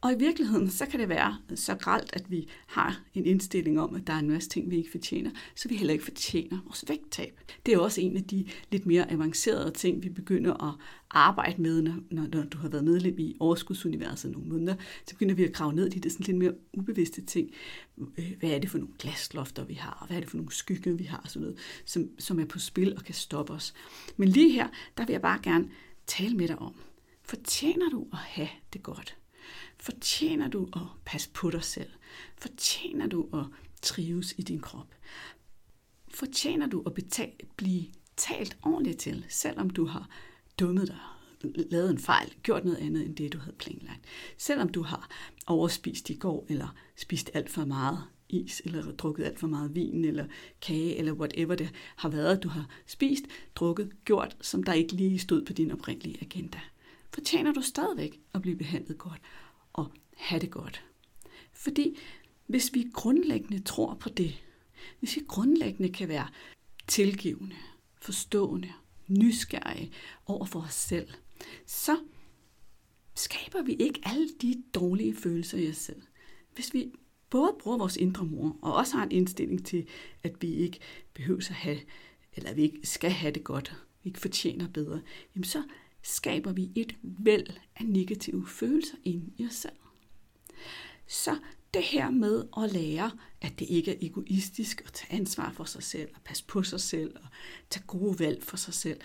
Og 0.00 0.12
i 0.12 0.18
virkeligheden, 0.18 0.70
så 0.70 0.86
kan 0.86 1.00
det 1.00 1.08
være 1.08 1.38
så 1.54 1.74
gralt, 1.74 2.10
at 2.12 2.30
vi 2.30 2.48
har 2.66 3.00
en 3.14 3.26
indstilling 3.26 3.80
om, 3.80 3.94
at 3.94 4.06
der 4.06 4.12
er 4.12 4.18
en 4.18 4.30
masse 4.30 4.48
ting, 4.48 4.70
vi 4.70 4.76
ikke 4.76 4.90
fortjener, 4.90 5.30
så 5.54 5.68
vi 5.68 5.76
heller 5.76 5.92
ikke 5.92 6.04
fortjener 6.04 6.58
vores 6.64 6.84
vægttab. 6.88 7.40
Det 7.66 7.74
er 7.74 7.78
også 7.78 8.00
en 8.00 8.16
af 8.16 8.24
de 8.24 8.46
lidt 8.70 8.86
mere 8.86 9.10
avancerede 9.10 9.70
ting, 9.70 10.02
vi 10.02 10.08
begynder 10.08 10.68
at 10.68 10.74
arbejde 11.10 11.62
med, 11.62 11.82
når, 11.82 11.94
når 12.10 12.44
du 12.44 12.58
har 12.58 12.68
været 12.68 12.84
medlem 12.84 13.18
i 13.18 13.36
overskudsuniverset 13.40 14.32
nogle 14.32 14.48
måneder. 14.48 14.74
Så 15.06 15.14
begynder 15.14 15.34
vi 15.34 15.44
at 15.44 15.52
grave 15.52 15.72
ned 15.72 15.94
i 15.94 15.98
det 15.98 16.12
sådan 16.12 16.26
lidt 16.26 16.36
mere 16.36 16.54
ubevidste 16.72 17.22
ting. 17.22 17.50
Øh, 18.18 18.32
hvad 18.38 18.50
er 18.50 18.58
det 18.58 18.70
for 18.70 18.78
nogle 18.78 18.94
glaslofter, 18.98 19.64
vi 19.64 19.74
har? 19.74 20.04
Hvad 20.06 20.16
er 20.16 20.20
det 20.20 20.30
for 20.30 20.36
nogle 20.36 20.52
skygger, 20.52 20.92
vi 20.92 21.04
har? 21.04 21.24
Sådan 21.28 21.42
noget, 21.42 21.58
som, 21.84 22.08
som 22.18 22.40
er 22.40 22.44
på 22.44 22.58
spil 22.58 22.96
og 22.96 23.04
kan 23.04 23.14
stoppe 23.14 23.52
os. 23.52 23.74
Men 24.16 24.28
lige 24.28 24.52
her, 24.52 24.68
der 24.96 25.06
vil 25.06 25.12
jeg 25.12 25.22
bare 25.22 25.40
gerne 25.42 25.68
tale 26.06 26.36
med 26.36 26.48
dig 26.48 26.58
om. 26.58 26.74
Fortjener 27.22 27.90
du 27.90 28.06
at 28.12 28.18
have 28.18 28.48
det 28.72 28.82
godt? 28.82 29.16
Fortjener 29.78 30.48
du 30.48 30.68
at 30.72 30.82
passe 31.04 31.30
på 31.30 31.50
dig 31.50 31.64
selv? 31.64 31.90
Fortjener 32.38 33.06
du 33.06 33.28
at 33.32 33.44
trives 33.82 34.34
i 34.38 34.42
din 34.42 34.60
krop? 34.60 34.94
Fortjener 36.08 36.66
du 36.66 36.82
at 36.86 36.94
betale, 36.94 37.32
blive 37.56 37.84
talt 38.16 38.56
ordentligt 38.62 38.98
til, 38.98 39.24
selvom 39.28 39.70
du 39.70 39.86
har 39.86 40.08
dummet 40.60 40.88
dig, 40.88 40.98
lavet 41.70 41.90
en 41.90 41.98
fejl, 41.98 42.34
gjort 42.42 42.64
noget 42.64 42.78
andet 42.78 43.06
end 43.06 43.16
det, 43.16 43.32
du 43.32 43.38
havde 43.38 43.56
planlagt? 43.58 44.00
Selvom 44.38 44.68
du 44.68 44.82
har 44.82 45.10
overspist 45.46 46.10
i 46.10 46.14
går, 46.14 46.46
eller 46.48 46.74
spist 46.96 47.30
alt 47.34 47.50
for 47.50 47.64
meget 47.64 48.04
is, 48.28 48.62
eller 48.64 48.92
drukket 48.92 49.24
alt 49.24 49.38
for 49.38 49.46
meget 49.46 49.74
vin, 49.74 50.04
eller 50.04 50.26
kage, 50.60 50.96
eller 50.96 51.12
whatever 51.12 51.54
det 51.54 51.70
har 51.96 52.08
været, 52.08 52.42
du 52.42 52.48
har 52.48 52.68
spist, 52.86 53.24
drukket, 53.54 53.92
gjort, 54.04 54.36
som 54.40 54.62
der 54.62 54.72
ikke 54.72 54.92
lige 54.92 55.18
stod 55.18 55.44
på 55.44 55.52
din 55.52 55.70
oprindelige 55.70 56.18
agenda. 56.20 56.60
Fortjener 57.10 57.52
du 57.52 57.60
stadigvæk 57.60 58.20
at 58.34 58.42
blive 58.42 58.56
behandlet 58.56 58.98
godt, 58.98 59.20
og 59.76 59.92
have 60.16 60.40
det 60.40 60.50
godt. 60.50 60.84
Fordi 61.52 61.96
hvis 62.46 62.74
vi 62.74 62.90
grundlæggende 62.92 63.62
tror 63.62 63.94
på 63.94 64.08
det, 64.08 64.42
hvis 64.98 65.16
vi 65.16 65.22
grundlæggende 65.28 65.92
kan 65.92 66.08
være 66.08 66.28
tilgivende, 66.86 67.56
forstående, 68.02 68.72
nysgerrige 69.08 69.92
over 70.26 70.44
for 70.44 70.60
os 70.60 70.74
selv, 70.74 71.08
så 71.66 71.98
skaber 73.14 73.62
vi 73.62 73.72
ikke 73.72 74.00
alle 74.04 74.28
de 74.42 74.62
dårlige 74.74 75.16
følelser 75.16 75.58
i 75.58 75.70
os 75.70 75.76
selv. 75.76 76.02
Hvis 76.54 76.74
vi 76.74 76.92
både 77.30 77.56
bruger 77.60 77.78
vores 77.78 77.96
indre 77.96 78.24
mor, 78.24 78.56
og 78.62 78.74
også 78.74 78.96
har 78.96 79.04
en 79.04 79.12
indstilling 79.12 79.66
til, 79.66 79.86
at 80.22 80.42
vi 80.42 80.54
ikke 80.54 80.80
behøver 81.14 81.40
at 81.40 81.56
have, 81.56 81.78
eller 82.32 82.50
at 82.50 82.56
vi 82.56 82.62
ikke 82.62 82.80
skal 82.86 83.10
have 83.10 83.32
det 83.32 83.44
godt, 83.44 83.76
vi 84.02 84.08
ikke 84.08 84.20
fortjener 84.20 84.68
bedre, 84.68 85.00
jamen 85.34 85.44
så 85.44 85.62
skaber 86.06 86.52
vi 86.52 86.70
et 86.74 86.96
væld 87.02 87.46
af 87.76 87.86
negative 87.86 88.48
følelser 88.48 88.96
ind 89.04 89.32
i 89.36 89.46
os 89.46 89.54
selv. 89.54 89.72
Så 91.06 91.38
det 91.74 91.82
her 91.82 92.10
med 92.10 92.44
at 92.56 92.72
lære, 92.72 93.10
at 93.40 93.58
det 93.58 93.66
ikke 93.70 93.90
er 93.90 93.96
egoistisk 94.00 94.82
at 94.86 94.92
tage 94.92 95.12
ansvar 95.20 95.52
for 95.52 95.64
sig 95.64 95.82
selv, 95.82 96.10
og 96.14 96.20
passe 96.24 96.44
på 96.44 96.62
sig 96.62 96.80
selv, 96.80 97.16
og 97.16 97.28
tage 97.70 97.84
gode 97.86 98.18
valg 98.18 98.42
for 98.42 98.56
sig 98.56 98.74
selv, 98.74 99.00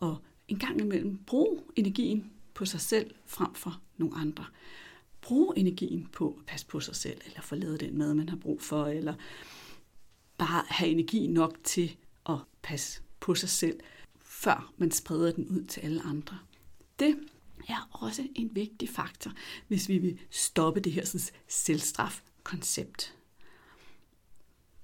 og 0.00 0.16
en 0.48 0.58
gang 0.58 0.80
imellem 0.80 1.18
bruge 1.26 1.60
energien 1.76 2.32
på 2.54 2.64
sig 2.64 2.80
selv 2.80 3.14
frem 3.26 3.54
for 3.54 3.80
nogle 3.96 4.16
andre. 4.16 4.44
Bruge 5.20 5.58
energien 5.58 6.06
på 6.12 6.36
at 6.38 6.46
passe 6.46 6.66
på 6.66 6.80
sig 6.80 6.96
selv, 6.96 7.20
eller 7.26 7.40
få 7.40 7.54
lavet 7.54 7.80
den 7.80 7.98
mad, 7.98 8.14
man 8.14 8.28
har 8.28 8.36
brug 8.36 8.62
for, 8.62 8.86
eller 8.86 9.14
bare 10.38 10.64
have 10.68 10.90
energi 10.90 11.26
nok 11.26 11.58
til 11.64 11.96
at 12.28 12.38
passe 12.62 13.02
på 13.20 13.34
sig 13.34 13.48
selv, 13.48 13.80
før 14.38 14.72
man 14.76 14.90
spreder 14.90 15.32
den 15.32 15.48
ud 15.48 15.64
til 15.64 15.80
alle 15.80 16.02
andre. 16.02 16.38
Det 16.98 17.18
er 17.68 17.88
også 17.92 18.28
en 18.34 18.50
vigtig 18.54 18.88
faktor, 18.88 19.32
hvis 19.68 19.88
vi 19.88 19.98
vil 19.98 20.18
stoppe 20.30 20.80
det 20.80 20.92
her 20.92 21.04
sådan, 21.04 21.36
selvstraf-koncept. 21.48 23.14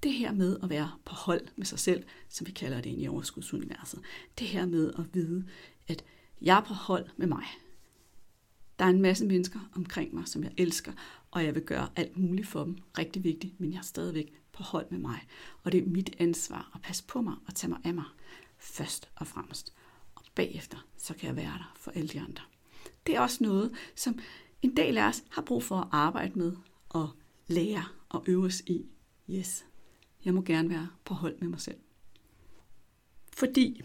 Det 0.02 0.12
her 0.12 0.32
med 0.32 0.58
at 0.62 0.70
være 0.70 0.92
på 1.04 1.14
hold 1.14 1.48
med 1.56 1.66
sig 1.66 1.78
selv, 1.78 2.04
som 2.28 2.46
vi 2.46 2.52
kalder 2.52 2.80
det 2.80 2.94
i 2.98 3.08
overskudsuniverset. 3.08 4.00
Det 4.38 4.46
her 4.46 4.66
med 4.66 4.92
at 4.98 5.04
vide, 5.14 5.44
at 5.88 6.04
jeg 6.40 6.56
er 6.56 6.64
på 6.64 6.74
hold 6.74 7.06
med 7.16 7.26
mig. 7.26 7.44
Der 8.78 8.84
er 8.84 8.88
en 8.88 9.02
masse 9.02 9.26
mennesker 9.26 9.60
omkring 9.74 10.14
mig, 10.14 10.28
som 10.28 10.44
jeg 10.44 10.52
elsker, 10.56 10.92
og 11.30 11.44
jeg 11.44 11.54
vil 11.54 11.62
gøre 11.62 11.88
alt 11.96 12.16
muligt 12.16 12.48
for 12.48 12.64
dem. 12.64 12.78
Rigtig 12.98 13.24
vigtigt, 13.24 13.60
men 13.60 13.72
jeg 13.72 13.78
er 13.78 13.82
stadigvæk 13.82 14.32
på 14.52 14.62
hold 14.62 14.86
med 14.90 14.98
mig. 14.98 15.26
Og 15.62 15.72
det 15.72 15.82
er 15.82 15.86
mit 15.86 16.16
ansvar 16.18 16.70
at 16.74 16.82
passe 16.82 17.04
på 17.04 17.22
mig 17.22 17.34
og 17.46 17.54
tage 17.54 17.70
mig 17.70 17.80
af 17.84 17.94
mig 17.94 18.04
først 18.64 19.08
og 19.16 19.26
fremmest. 19.26 19.72
Og 20.14 20.22
bagefter, 20.34 20.86
så 20.96 21.14
kan 21.14 21.26
jeg 21.26 21.36
være 21.36 21.58
der 21.58 21.72
for 21.76 21.90
alle 21.90 22.08
de 22.08 22.20
andre. 22.20 22.42
Det 23.06 23.16
er 23.16 23.20
også 23.20 23.44
noget, 23.44 23.72
som 23.94 24.18
en 24.62 24.76
del 24.76 24.98
af 24.98 25.08
os 25.08 25.24
har 25.30 25.42
brug 25.42 25.62
for 25.62 25.76
at 25.76 25.88
arbejde 25.92 26.38
med 26.38 26.56
og 26.88 27.10
lære 27.46 27.84
og 28.08 28.24
øve 28.26 28.44
os 28.44 28.60
i. 28.60 28.86
Yes, 29.30 29.64
jeg 30.24 30.34
må 30.34 30.42
gerne 30.42 30.70
være 30.70 30.88
på 31.04 31.14
hold 31.14 31.38
med 31.38 31.48
mig 31.48 31.60
selv. 31.60 31.78
Fordi 33.32 33.82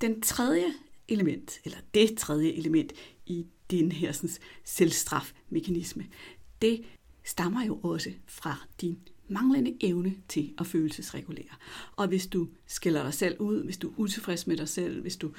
den 0.00 0.22
tredje 0.22 0.74
element, 1.08 1.60
eller 1.64 1.78
det 1.94 2.18
tredje 2.18 2.52
element 2.52 2.92
i 3.26 3.46
den 3.70 3.92
her 3.92 4.12
sådan, 4.12 4.30
selvstrafmekanisme, 4.64 6.06
det 6.62 6.84
stammer 7.24 7.64
jo 7.64 7.80
også 7.82 8.12
fra 8.26 8.56
din 8.80 9.08
manglende 9.30 9.76
evne 9.80 10.14
til 10.28 10.54
at 10.58 10.66
følelsesregulere. 10.66 11.54
Og 11.96 12.08
hvis 12.08 12.26
du 12.26 12.48
skiller 12.66 13.02
dig 13.02 13.14
selv 13.14 13.40
ud, 13.40 13.64
hvis 13.64 13.76
du 13.76 13.88
er 13.88 13.94
utilfreds 13.96 14.46
med 14.46 14.56
dig 14.56 14.68
selv, 14.68 15.00
hvis 15.00 15.16
du 15.16 15.32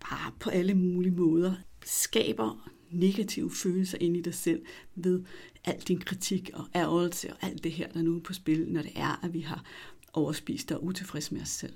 bare 0.00 0.32
på 0.40 0.50
alle 0.50 0.74
mulige 0.74 1.12
måder 1.12 1.54
skaber 1.84 2.70
negative 2.90 3.50
følelser 3.50 3.98
ind 4.00 4.16
i 4.16 4.20
dig 4.20 4.34
selv 4.34 4.62
ved 4.94 5.24
al 5.64 5.80
din 5.80 6.00
kritik 6.00 6.50
og 6.54 6.64
ærgelse 6.74 7.32
og 7.32 7.36
alt 7.42 7.64
det 7.64 7.72
her, 7.72 7.88
der 7.88 8.02
nu 8.02 8.16
er 8.16 8.20
på 8.20 8.32
spil, 8.32 8.66
når 8.68 8.82
det 8.82 8.92
er, 8.94 9.24
at 9.24 9.34
vi 9.34 9.40
har 9.40 9.64
overspist 10.12 10.72
og 10.72 10.84
utilfreds 10.84 11.32
med 11.32 11.40
os 11.40 11.48
selv. 11.48 11.72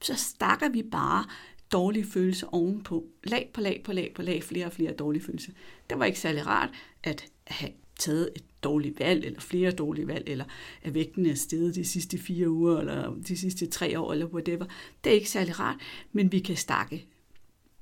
Så 0.00 0.14
stakker 0.14 0.68
vi 0.68 0.82
bare 0.82 1.24
dårlige 1.72 2.04
følelser 2.04 2.46
ovenpå. 2.46 3.06
Lag 3.24 3.50
på 3.54 3.60
lag 3.60 3.82
på 3.84 3.92
lag 3.92 4.12
på 4.14 4.22
lag, 4.22 4.42
flere 4.42 4.66
og 4.66 4.72
flere 4.72 4.92
dårlige 4.92 5.22
følelser. 5.22 5.52
Det 5.90 5.98
var 5.98 6.04
ikke 6.04 6.20
særlig 6.20 6.46
rart 6.46 6.70
at 7.02 7.24
have 7.46 7.72
taget 7.98 8.30
et 8.36 8.44
dårligt 8.62 9.00
valg, 9.00 9.24
eller 9.24 9.40
flere 9.40 9.70
dårlige 9.70 10.06
valg, 10.06 10.24
eller 10.26 10.44
at 10.82 10.94
vægten 10.94 11.26
er 11.26 11.34
steget 11.34 11.74
de 11.74 11.84
sidste 11.84 12.18
fire 12.18 12.50
uger, 12.50 12.78
eller 12.78 13.14
de 13.28 13.36
sidste 13.36 13.66
tre 13.66 14.00
år, 14.00 14.12
eller 14.12 14.26
whatever. 14.26 14.64
Det 15.04 15.10
er 15.10 15.14
ikke 15.14 15.30
særlig 15.30 15.60
rart, 15.60 15.76
men 16.12 16.32
vi 16.32 16.38
kan 16.38 16.56
stakke 16.56 17.06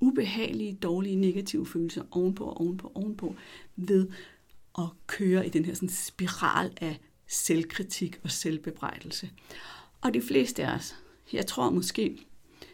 ubehagelige, 0.01 0.79
dårlige, 0.83 1.17
negative 1.17 1.67
følelser 1.67 2.03
ovenpå 2.11 2.45
og 2.45 2.61
ovenpå 2.61 2.93
ovenpå 2.95 3.35
ved 3.77 4.09
at 4.79 4.85
køre 5.07 5.47
i 5.47 5.51
den 5.51 5.65
her 5.65 5.75
sådan 5.75 5.89
spiral 5.89 6.73
af 6.81 7.01
selvkritik 7.27 8.21
og 8.23 8.31
selvbebrejdelse. 8.31 9.31
Og 10.01 10.15
de 10.15 10.23
fleste 10.23 10.65
af 10.67 10.75
os, 10.75 10.95
jeg 11.33 11.47
tror 11.47 11.71
måske 11.71 12.27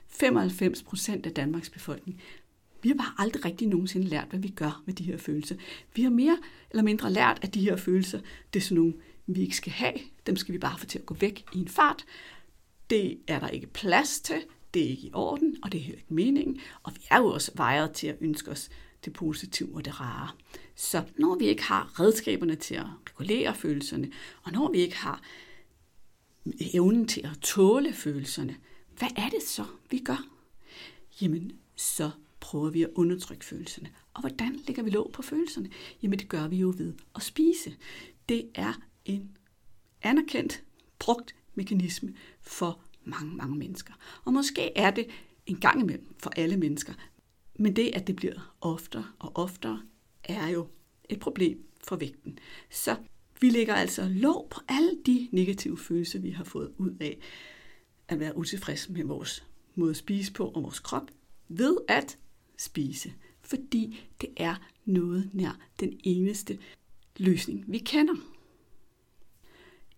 95 0.09 0.83
procent 0.83 1.26
af 1.26 1.33
Danmarks 1.33 1.71
befolkning, 1.71 2.23
vi 2.82 2.88
har 2.88 2.97
bare 2.97 3.14
aldrig 3.18 3.44
rigtig 3.44 3.68
nogensinde 3.68 4.06
lært, 4.06 4.28
hvad 4.30 4.40
vi 4.40 4.49
gør 4.49 4.82
med 4.87 4.94
de 4.94 5.04
her 5.04 5.18
følelser. 5.18 5.56
Vi 5.94 6.02
har 6.02 6.11
mere 6.11 6.38
eller 6.70 6.82
mindre 6.82 7.12
lært, 7.12 7.38
at 7.42 7.54
de 7.54 7.61
her 7.61 7.76
følelser, 7.76 8.20
det 8.52 8.61
er 8.61 8.64
sådan 8.64 8.76
nogle, 8.76 8.94
vi 9.26 9.40
ikke 9.40 9.56
skal 9.56 9.73
have. 9.73 9.94
Dem 10.26 10.37
skal 10.37 10.52
vi 10.52 10.58
bare 10.58 10.78
få 10.78 10.87
til 10.87 10.99
at 10.99 11.06
gå 11.06 11.14
væk 11.14 11.44
i 11.54 11.58
en 11.58 11.68
fart. 11.68 12.04
Det 12.90 13.18
er 13.26 13.38
der 13.38 13.49
ikke 13.49 13.66
plads 13.66 14.20
til 14.20 14.42
det 14.75 14.85
er 14.85 14.88
ikke 14.88 15.06
i 15.06 15.11
orden, 15.14 15.56
og 15.62 15.73
det 15.73 15.78
er 15.78 15.82
heller 15.82 15.99
ikke 15.99 16.14
meningen. 16.14 16.61
Og 16.82 16.92
vi 16.94 17.00
er 17.11 17.18
jo 17.18 17.26
også 17.26 17.52
vejret 17.54 17.92
til 17.92 18.06
at 18.06 18.16
ønske 18.20 18.50
os 18.50 18.70
det 19.04 19.12
positive 19.12 19.75
og 19.75 19.85
det 19.85 20.00
rare. 20.00 20.28
Så 20.75 21.04
når 21.16 21.35
vi 21.35 21.47
ikke 21.47 21.62
har 21.62 22.00
redskaberne 22.00 22.54
til 22.54 22.75
at 22.75 22.87
regulere 23.11 23.54
følelserne, 23.54 24.12
og 24.42 24.52
når 24.52 24.73
vi 24.73 24.78
ikke 24.78 24.97
har 24.97 25.23
evnen 26.75 27.06
til 27.06 27.20
at 27.20 27.38
tåle 27.42 27.92
følelserne, 27.92 28.56
hvad 28.99 29.08
er 29.16 29.28
det 29.28 29.42
så, 29.42 29.64
vi 29.90 29.99
gør? 29.99 30.26
Jamen, 31.23 31.52
så 31.76 32.11
prøver 32.40 32.71
vi 32.71 32.83
at 32.83 32.90
undertrykke 32.95 33.45
følelserne. 33.45 33.90
Og 34.14 34.21
hvordan 34.21 34.61
lægger 34.66 34.83
vi 34.83 34.90
låg 34.90 35.11
på 35.12 35.23
følelserne? 35.23 35.71
Jamen 36.02 36.18
det 36.18 36.28
gør 36.28 36.49
vi 36.49 36.57
jo 36.57 36.75
ved 36.76 36.95
at 37.14 37.23
spise. 37.23 37.76
Det 38.28 38.49
er 38.54 38.73
en 39.04 39.37
anerkendt, 40.02 40.62
brugt 40.99 41.35
mekanisme 41.54 42.14
for 42.40 42.80
mange, 43.04 43.37
mange 43.37 43.57
mennesker. 43.57 43.92
Og 44.25 44.33
måske 44.33 44.78
er 44.78 44.90
det 44.90 45.07
en 45.47 45.57
gang 45.57 45.80
imellem 45.80 46.14
for 46.18 46.30
alle 46.37 46.57
mennesker. 46.57 46.92
Men 47.59 47.76
det, 47.76 47.90
at 47.95 48.07
det 48.07 48.16
bliver 48.16 48.54
oftere 48.61 49.07
og 49.18 49.33
oftere, 49.35 49.83
er 50.25 50.49
jo 50.49 50.68
et 51.09 51.21
problem 51.21 51.66
for 51.85 51.97
vægten. 51.97 52.38
Så 52.71 52.97
vi 53.40 53.50
lægger 53.50 53.75
altså 53.75 54.09
låg 54.09 54.49
på 54.50 54.61
alle 54.68 54.99
de 55.07 55.28
negative 55.33 55.78
følelser, 55.78 56.18
vi 56.18 56.30
har 56.30 56.45
fået 56.45 56.73
ud 56.78 56.97
af 57.00 57.18
at 58.09 58.21
være 58.21 58.37
utilfredse 58.37 58.92
med 58.92 59.04
vores 59.04 59.45
måde 59.75 59.90
at 59.90 59.97
spise 59.97 60.33
på 60.33 60.49
og 60.49 60.62
vores 60.62 60.78
krop, 60.78 61.11
ved 61.49 61.76
at 61.88 62.18
spise. 62.59 63.12
Fordi 63.41 64.00
det 64.21 64.31
er 64.37 64.55
noget 64.85 65.31
nær 65.33 65.59
den 65.81 66.00
eneste 66.05 66.59
løsning, 67.17 67.65
vi 67.67 67.79
kender. 67.79 68.15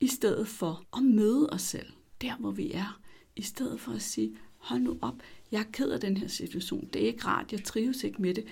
I 0.00 0.07
stedet 0.07 0.49
for 0.49 0.85
at 0.97 1.02
møde 1.02 1.50
os 1.52 1.62
selv, 1.62 1.87
der 2.21 2.37
hvor 2.37 2.50
vi 2.50 2.73
er. 2.73 3.00
I 3.37 3.43
stedet 3.43 3.81
for 3.81 3.93
at 3.93 4.02
sige, 4.02 4.37
hold 4.57 4.81
nu 4.81 4.99
op, 5.02 5.14
jeg 5.52 5.61
er 5.61 5.71
ked 5.73 5.90
af 5.90 6.00
den 6.00 6.17
her 6.17 6.29
situation. 6.29 6.88
Det 6.93 7.02
er 7.02 7.07
ikke 7.07 7.25
rart, 7.25 7.52
jeg 7.52 7.64
trives 7.64 8.05
ikke 8.05 8.23
med 8.23 8.35
det. 8.35 8.45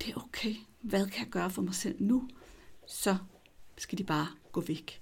Det 0.00 0.08
er 0.08 0.16
okay. 0.16 0.54
Hvad 0.80 1.06
kan 1.06 1.24
jeg 1.24 1.30
gøre 1.30 1.50
for 1.50 1.62
mig 1.62 1.74
selv 1.74 2.02
nu? 2.02 2.28
Så 2.86 3.16
skal 3.78 3.98
de 3.98 4.04
bare 4.04 4.26
gå 4.52 4.60
væk. 4.60 5.00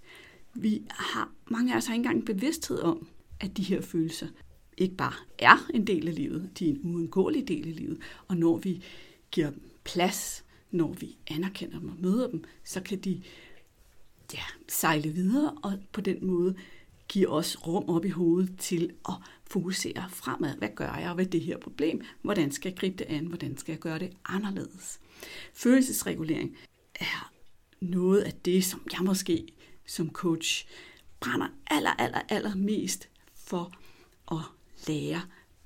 Vi 0.54 0.82
har, 0.90 1.32
mange 1.50 1.72
af 1.72 1.76
os 1.76 1.86
har 1.86 1.94
ikke 1.94 2.06
engang 2.06 2.26
bevidsthed 2.26 2.78
om, 2.78 3.08
at 3.40 3.56
de 3.56 3.62
her 3.62 3.80
følelser 3.80 4.28
ikke 4.76 4.94
bare 4.94 5.14
er 5.38 5.66
en 5.74 5.86
del 5.86 6.08
af 6.08 6.14
livet, 6.14 6.50
de 6.58 6.66
er 6.68 6.70
en 6.70 6.80
uundgåelig 6.84 7.48
del 7.48 7.68
af 7.68 7.76
livet. 7.76 7.98
Og 8.28 8.36
når 8.36 8.56
vi 8.56 8.84
giver 9.30 9.50
dem 9.50 9.70
plads, 9.84 10.44
når 10.70 10.92
vi 10.92 11.16
anerkender 11.30 11.78
dem 11.78 11.88
og 11.88 11.96
møder 11.98 12.30
dem, 12.30 12.44
så 12.64 12.80
kan 12.80 12.98
de 12.98 13.22
ja, 14.34 14.42
sejle 14.68 15.10
videre 15.10 15.54
og 15.62 15.78
på 15.92 16.00
den 16.00 16.26
måde 16.26 16.54
give 17.08 17.28
os 17.28 17.66
rum 17.66 17.88
op 17.88 18.04
i 18.04 18.08
hovedet 18.08 18.58
til 18.58 18.92
at 19.08 19.14
fokusere 19.44 20.04
fremad. 20.10 20.56
Hvad 20.56 20.68
gør 20.74 20.94
jeg 20.94 21.16
ved 21.16 21.26
det 21.26 21.40
her 21.40 21.58
problem? 21.58 22.04
Hvordan 22.22 22.52
skal 22.52 22.68
jeg 22.68 22.78
gribe 22.78 22.96
det 22.96 23.04
an? 23.04 23.26
Hvordan 23.26 23.56
skal 23.56 23.72
jeg 23.72 23.80
gøre 23.80 23.98
det 23.98 24.12
anderledes? 24.24 25.00
Følelsesregulering 25.54 26.56
er 26.94 27.32
noget 27.80 28.20
af 28.20 28.32
det, 28.32 28.64
som 28.64 28.86
jeg 28.92 29.00
måske 29.02 29.46
som 29.86 30.10
coach 30.10 30.66
brænder 31.20 31.48
aller, 31.66 31.90
aller, 31.90 32.20
aller 32.28 32.54
mest 32.54 33.08
for 33.34 33.72
at 34.32 34.55
lære 34.88 35.20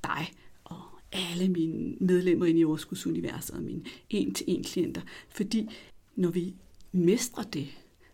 dig 0.05 0.33
og 0.64 0.83
alle 1.12 1.49
mine 1.49 1.97
medlemmer 2.00 2.47
ind 2.47 2.59
i 2.59 2.64
Overskudsuniverset 2.64 3.57
og 3.57 3.62
mine 3.62 3.85
en-til-en 4.11 4.64
klienter. 4.64 5.00
Fordi 5.29 5.69
når 6.17 6.31
vi 6.31 6.55
mestrer 6.93 7.43
det, 7.43 7.69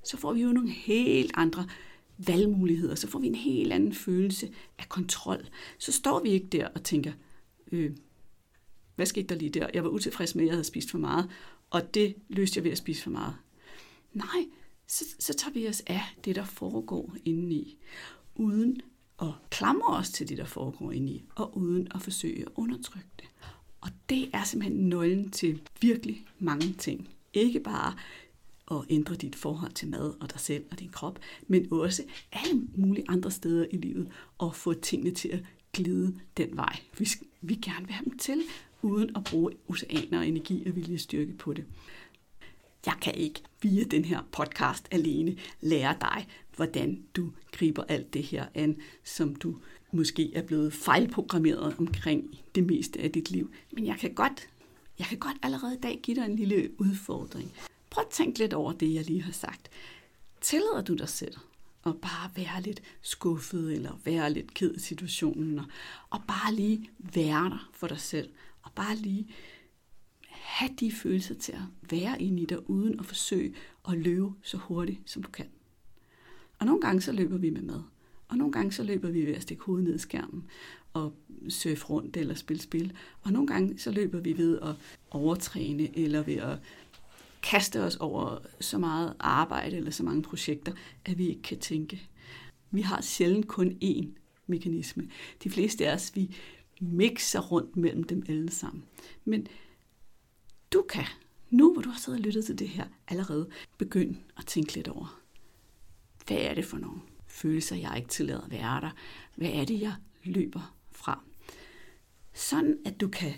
så 0.05 0.17
får 0.17 0.33
vi 0.33 0.43
jo 0.43 0.53
nogle 0.53 0.71
helt 0.71 1.31
andre 1.35 1.69
valgmuligheder, 2.19 2.95
så 2.95 3.09
får 3.09 3.19
vi 3.19 3.27
en 3.27 3.35
helt 3.35 3.73
anden 3.73 3.95
følelse 3.95 4.51
af 4.79 4.89
kontrol. 4.89 5.49
Så 5.79 5.93
står 5.93 6.23
vi 6.23 6.29
ikke 6.29 6.47
der 6.47 6.69
og 6.69 6.83
tænker, 6.83 7.13
øh, 7.73 7.97
hvad 8.97 9.07
skete 9.07 9.27
der 9.27 9.35
lige 9.35 9.51
der? 9.51 9.69
Jeg 9.75 9.85
var 9.85 9.91
utilfreds 9.91 10.35
med, 10.35 10.45
at 10.45 10.47
jeg 10.47 10.55
havde 10.55 10.65
spist 10.65 10.91
for 10.91 10.99
meget, 10.99 11.31
og 11.71 11.95
det 11.95 12.15
løste 12.29 12.59
jeg 12.59 12.65
ved 12.65 12.71
at 12.71 12.79
spise 12.79 13.03
for 13.03 13.11
meget. 13.11 13.35
Nej, 14.13 14.47
så, 14.87 15.05
så 15.19 15.35
tager 15.35 15.53
vi 15.53 15.69
os 15.69 15.83
af 15.87 16.03
det, 16.25 16.37
der 16.37 16.45
foregår 16.45 17.17
indeni, 17.25 17.79
uden 18.35 18.81
og 19.17 19.35
klamre 19.51 19.97
os 19.97 20.11
til 20.11 20.29
det, 20.29 20.39
der 20.39 20.45
foregår 20.45 20.93
indeni, 20.93 21.25
og 21.35 21.57
uden 21.57 21.89
at 21.95 22.03
forsøge 22.03 22.43
at 22.43 22.53
undertrykke 22.55 23.09
det. 23.19 23.29
Og 23.81 23.91
det 24.09 24.31
er 24.33 24.45
simpelthen 24.45 24.89
nøglen 24.89 25.31
til 25.31 25.61
virkelig 25.81 26.25
mange 26.39 26.73
ting. 26.73 27.09
Ikke 27.33 27.61
bare 27.61 27.95
at 28.71 28.87
ændre 28.89 29.15
dit 29.15 29.37
forhold 29.37 29.73
til 29.73 29.89
mad 29.89 30.15
og 30.21 30.33
dig 30.33 30.41
selv 30.41 30.65
og 30.71 30.79
din 30.79 30.89
krop, 30.89 31.19
men 31.47 31.73
også 31.73 32.03
alle 32.33 32.63
mulige 32.75 33.05
andre 33.09 33.31
steder 33.31 33.67
i 33.71 33.77
livet, 33.77 34.09
og 34.39 34.55
få 34.55 34.75
tingene 34.75 35.11
til 35.11 35.29
at 35.29 35.45
glide 35.73 36.15
den 36.37 36.57
vej, 36.57 36.77
vi, 36.99 37.09
vi 37.41 37.55
gerne 37.55 37.87
vil 37.87 37.95
have 37.95 38.05
dem 38.05 38.19
til, 38.19 38.43
uden 38.83 39.17
at 39.17 39.25
bruge 39.25 39.53
oceaner 39.69 40.19
og 40.19 40.29
energi 40.29 40.69
og 40.69 40.77
viljestyrke 40.77 41.33
på 41.33 41.53
det. 41.53 41.65
Jeg 42.87 42.95
kan 43.03 43.15
ikke 43.15 43.43
via 43.63 43.85
den 43.85 44.05
her 44.05 44.23
podcast 44.33 44.89
alene 44.91 45.37
lære 45.61 45.97
dig, 46.01 46.27
hvordan 46.57 47.03
du 47.17 47.33
griber 47.53 47.85
alt 47.89 48.15
det 48.15 48.23
her 48.23 48.47
an, 48.55 48.77
som 49.05 49.37
du 49.37 49.59
måske 49.93 50.35
er 50.35 50.43
blevet 50.43 50.73
fejlprogrammeret 50.73 51.75
omkring 51.79 52.39
det 52.55 52.67
meste 52.67 53.01
af 53.01 53.13
dit 53.13 53.31
liv. 53.31 53.51
Men 53.73 53.87
jeg 53.87 53.97
kan 53.99 54.15
godt, 54.15 54.49
jeg 54.99 55.07
kan 55.07 55.19
godt 55.19 55.37
allerede 55.43 55.75
i 55.75 55.81
dag 55.81 56.01
give 56.03 56.17
dig 56.17 56.25
en 56.25 56.37
lille 56.37 56.81
udfordring. 56.81 57.53
Prøv 57.91 58.05
at 58.05 58.11
tænke 58.11 58.39
lidt 58.39 58.53
over 58.53 58.73
det, 58.73 58.95
jeg 58.95 59.05
lige 59.05 59.23
har 59.23 59.33
sagt. 59.33 59.69
Tillader 60.41 60.83
du 60.83 60.95
dig 60.95 61.09
selv 61.09 61.35
at 61.87 61.97
bare 62.01 62.31
være 62.37 62.63
lidt 62.63 62.83
skuffet 63.03 63.73
eller 63.73 64.01
være 64.05 64.33
lidt 64.33 64.55
ked 64.55 64.75
af 64.75 64.81
situationen 64.81 65.59
og, 65.59 65.65
og 66.11 66.21
bare 66.29 66.55
lige 66.55 66.91
være 66.99 67.51
der 67.51 67.71
for 67.73 67.87
dig 67.87 68.01
selv 68.01 68.31
og 68.63 68.73
bare 68.73 68.97
lige 68.97 69.29
have 70.31 70.71
de 70.81 70.93
følelser 70.93 71.35
til 71.35 71.53
at 71.53 71.91
være 71.91 72.23
inde 72.23 72.43
i 72.43 72.47
dig, 72.47 72.71
uden 72.71 73.01
at 73.01 73.07
forsøge 73.07 73.55
at 73.89 73.99
løbe 73.99 74.33
så 74.43 74.57
hurtigt, 74.57 75.01
som 75.05 75.23
du 75.23 75.31
kan. 75.31 75.47
Og 76.59 76.67
nogle 76.67 76.81
gange 76.81 77.01
så 77.01 77.13
løber 77.13 77.39
vi 77.39 77.51
med 77.51 77.63
mad. 77.63 77.83
Og 78.29 78.37
nogle 78.37 78.53
gange 78.53 78.73
så 78.73 78.83
løber 78.83 79.11
vi 79.11 79.27
ved 79.27 79.35
at 79.35 79.43
stikke 79.43 79.65
hovedet 79.65 79.85
ned 79.85 79.95
i 79.95 79.99
skærmen 79.99 80.45
og 80.93 81.13
surfe 81.49 81.85
rundt 81.87 82.17
eller 82.17 82.35
spille 82.35 82.63
spil. 82.63 82.93
Og 83.23 83.33
nogle 83.33 83.49
gange 83.49 83.79
så 83.79 83.91
løber 83.91 84.21
vi 84.21 84.39
ved 84.39 84.59
at 84.63 84.75
overtræne 85.11 85.99
eller 85.99 86.23
ved 86.23 86.35
at 86.35 86.59
kaste 87.43 87.83
os 87.83 87.97
over 87.97 88.39
så 88.61 88.79
meget 88.79 89.15
arbejde 89.19 89.77
eller 89.77 89.91
så 89.91 90.03
mange 90.03 90.23
projekter, 90.23 90.73
at 91.05 91.19
vi 91.19 91.29
ikke 91.29 91.43
kan 91.43 91.59
tænke. 91.59 92.09
Vi 92.71 92.81
har 92.81 93.01
sjældent 93.01 93.49
kun 93.49 93.79
én 93.85 94.07
mekanisme. 94.47 95.09
De 95.45 95.51
fleste 95.51 95.89
af 95.89 95.95
os, 95.95 96.17
vi 96.17 96.37
mixer 96.81 97.41
rundt 97.41 97.77
mellem 97.77 98.05
dem 98.05 98.23
alle 98.29 98.51
sammen. 98.51 98.85
Men 99.25 99.47
du 100.73 100.85
kan, 100.89 101.05
nu 101.51 101.73
hvor 101.73 101.83
du 101.83 101.89
har 101.89 101.99
siddet 101.99 102.21
og 102.21 102.25
lyttet 102.25 102.45
til 102.45 102.59
det 102.59 102.69
her, 102.69 102.87
allerede 103.09 103.49
begynde 103.79 104.19
at 104.39 104.47
tænke 104.47 104.75
lidt 104.75 104.89
over, 104.89 105.21
hvad 106.27 106.37
er 106.37 106.55
det 106.55 106.65
for 106.65 106.79
nogle 106.79 107.01
følelser, 107.27 107.77
jeg 107.77 107.93
ikke 107.97 108.09
tillader 108.09 108.41
at 108.41 108.51
være 108.51 108.81
der? 108.81 108.91
Hvad 109.37 109.51
er 109.51 109.65
det, 109.65 109.81
jeg 109.81 109.95
løber 110.25 110.77
fra? 110.91 111.23
Sådan 112.35 112.79
at 112.85 113.01
du 113.01 113.09
kan 113.09 113.35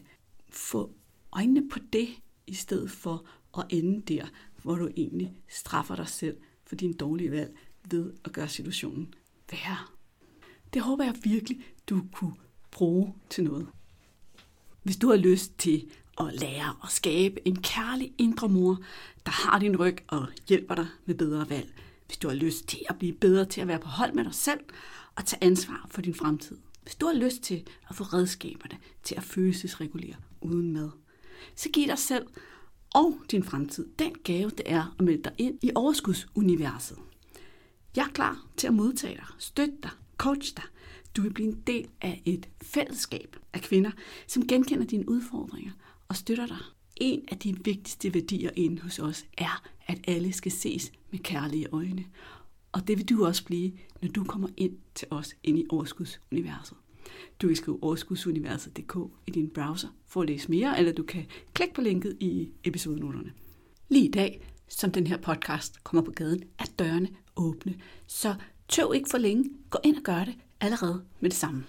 få 0.50 0.94
øjnene 1.32 1.68
på 1.68 1.78
det, 1.92 2.08
i 2.46 2.54
stedet 2.54 2.90
for 2.90 3.26
at 3.58 3.64
ende 3.70 4.14
der, 4.14 4.26
hvor 4.62 4.74
du 4.74 4.88
egentlig 4.96 5.32
straffer 5.48 5.96
dig 5.96 6.08
selv 6.08 6.36
for 6.66 6.76
din 6.76 6.96
dårlige 6.96 7.30
valg 7.30 7.56
ved 7.90 8.12
at 8.24 8.32
gøre 8.32 8.48
situationen 8.48 9.14
værre. 9.50 9.78
Det 10.74 10.82
håber 10.82 11.04
jeg 11.04 11.14
virkelig, 11.24 11.60
du 11.90 12.04
kunne 12.12 12.34
bruge 12.70 13.14
til 13.30 13.44
noget. 13.44 13.66
Hvis 14.82 14.96
du 14.96 15.08
har 15.08 15.16
lyst 15.16 15.58
til 15.58 15.90
at 16.20 16.34
lære 16.40 16.76
at 16.84 16.90
skabe 16.90 17.48
en 17.48 17.62
kærlig 17.62 18.12
indre 18.18 18.48
mor, 18.48 18.78
der 19.26 19.32
har 19.32 19.58
din 19.58 19.76
ryg 19.76 19.96
og 20.08 20.26
hjælper 20.48 20.74
dig 20.74 20.86
med 21.04 21.14
bedre 21.14 21.50
valg. 21.50 21.74
Hvis 22.08 22.18
du 22.18 22.28
har 22.28 22.34
lyst 22.34 22.68
til 22.68 22.80
at 22.88 22.98
blive 22.98 23.12
bedre 23.12 23.44
til 23.44 23.60
at 23.60 23.68
være 23.68 23.78
på 23.78 23.88
hold 23.88 24.12
med 24.12 24.24
dig 24.24 24.34
selv 24.34 24.60
og 25.16 25.26
tage 25.26 25.44
ansvar 25.44 25.86
for 25.90 26.02
din 26.02 26.14
fremtid. 26.14 26.56
Hvis 26.82 26.94
du 26.94 27.06
har 27.06 27.14
lyst 27.14 27.42
til 27.42 27.66
at 27.88 27.96
få 27.96 28.04
redskaberne 28.04 28.78
til 29.02 29.14
at 29.14 29.22
følelsesregulere 29.22 30.16
uden 30.40 30.72
mad, 30.72 30.90
så 31.56 31.68
giv 31.68 31.86
dig 31.86 31.98
selv 31.98 32.26
og 32.94 33.18
din 33.30 33.44
fremtid 33.44 33.86
den 33.98 34.12
gave, 34.24 34.50
det 34.50 34.62
er 34.66 34.94
at 34.98 35.04
melde 35.04 35.22
dig 35.22 35.32
ind 35.38 35.58
i 35.62 35.70
overskudsuniverset. 35.74 36.98
Jeg 37.96 38.04
er 38.04 38.12
klar 38.12 38.46
til 38.56 38.66
at 38.66 38.74
modtage 38.74 39.14
dig, 39.14 39.26
støtte 39.38 39.74
dig, 39.82 39.90
coach 40.16 40.56
dig. 40.56 40.64
Du 41.16 41.22
vil 41.22 41.32
blive 41.32 41.48
en 41.48 41.62
del 41.66 41.88
af 42.00 42.22
et 42.24 42.48
fællesskab 42.62 43.36
af 43.52 43.60
kvinder, 43.60 43.90
som 44.26 44.46
genkender 44.46 44.86
dine 44.86 45.08
udfordringer 45.08 45.72
og 46.08 46.16
støtter 46.16 46.46
dig. 46.46 46.58
En 46.96 47.24
af 47.28 47.38
de 47.38 47.64
vigtigste 47.64 48.14
værdier 48.14 48.50
inde 48.56 48.82
hos 48.82 48.98
os 48.98 49.24
er, 49.38 49.62
at 49.88 49.98
alle 50.06 50.32
skal 50.32 50.52
ses 50.52 50.92
med 51.10 51.18
kærlige 51.18 51.66
øjne. 51.72 52.04
Og 52.72 52.88
det 52.88 52.98
vil 52.98 53.08
du 53.08 53.26
også 53.26 53.44
blive, 53.44 53.72
når 54.02 54.08
du 54.08 54.24
kommer 54.24 54.48
ind 54.56 54.76
til 54.94 55.08
os 55.10 55.36
ind 55.42 55.58
i 55.58 55.66
Overskudsuniverset. 55.70 56.76
Du 57.42 57.46
kan 57.46 57.56
skrive 57.56 57.82
overskudsuniverset.dk 57.82 58.96
i 59.26 59.30
din 59.30 59.50
browser 59.50 59.88
for 60.06 60.22
at 60.22 60.28
læse 60.28 60.50
mere, 60.50 60.78
eller 60.78 60.92
du 60.92 61.02
kan 61.02 61.26
klikke 61.54 61.74
på 61.74 61.80
linket 61.80 62.16
i 62.20 62.48
episodenoterne. 62.64 63.32
Lige 63.88 64.04
i 64.04 64.10
dag, 64.10 64.40
som 64.68 64.92
den 64.92 65.06
her 65.06 65.16
podcast 65.16 65.84
kommer 65.84 66.02
på 66.02 66.10
gaden, 66.10 66.42
er 66.58 66.64
dørene 66.78 67.08
åbne. 67.36 67.74
Så 68.06 68.34
tøv 68.68 68.92
ikke 68.94 69.10
for 69.10 69.18
længe. 69.18 69.50
Gå 69.70 69.78
ind 69.84 69.96
og 69.96 70.02
gør 70.02 70.24
det 70.24 70.34
allerede 70.60 71.04
med 71.20 71.30
det 71.30 71.38
samme. 71.38 71.64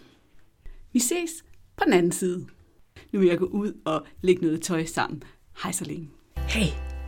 Vi 0.94 1.00
ses 1.00 1.44
på 1.78 1.84
den 1.86 1.94
anden 1.94 2.12
side. 2.12 2.48
Nu 3.14 3.20
vil 3.20 3.28
jeg 3.28 3.38
gå 3.38 3.46
ud 3.46 3.74
og 3.86 4.06
lægge 4.22 4.42
noget 4.42 4.62
tøj 4.62 4.86
sammen. 4.86 5.24
Hej 5.64 5.72
så 5.72 5.86
længe. 5.86 6.10
Hey, 6.38 6.89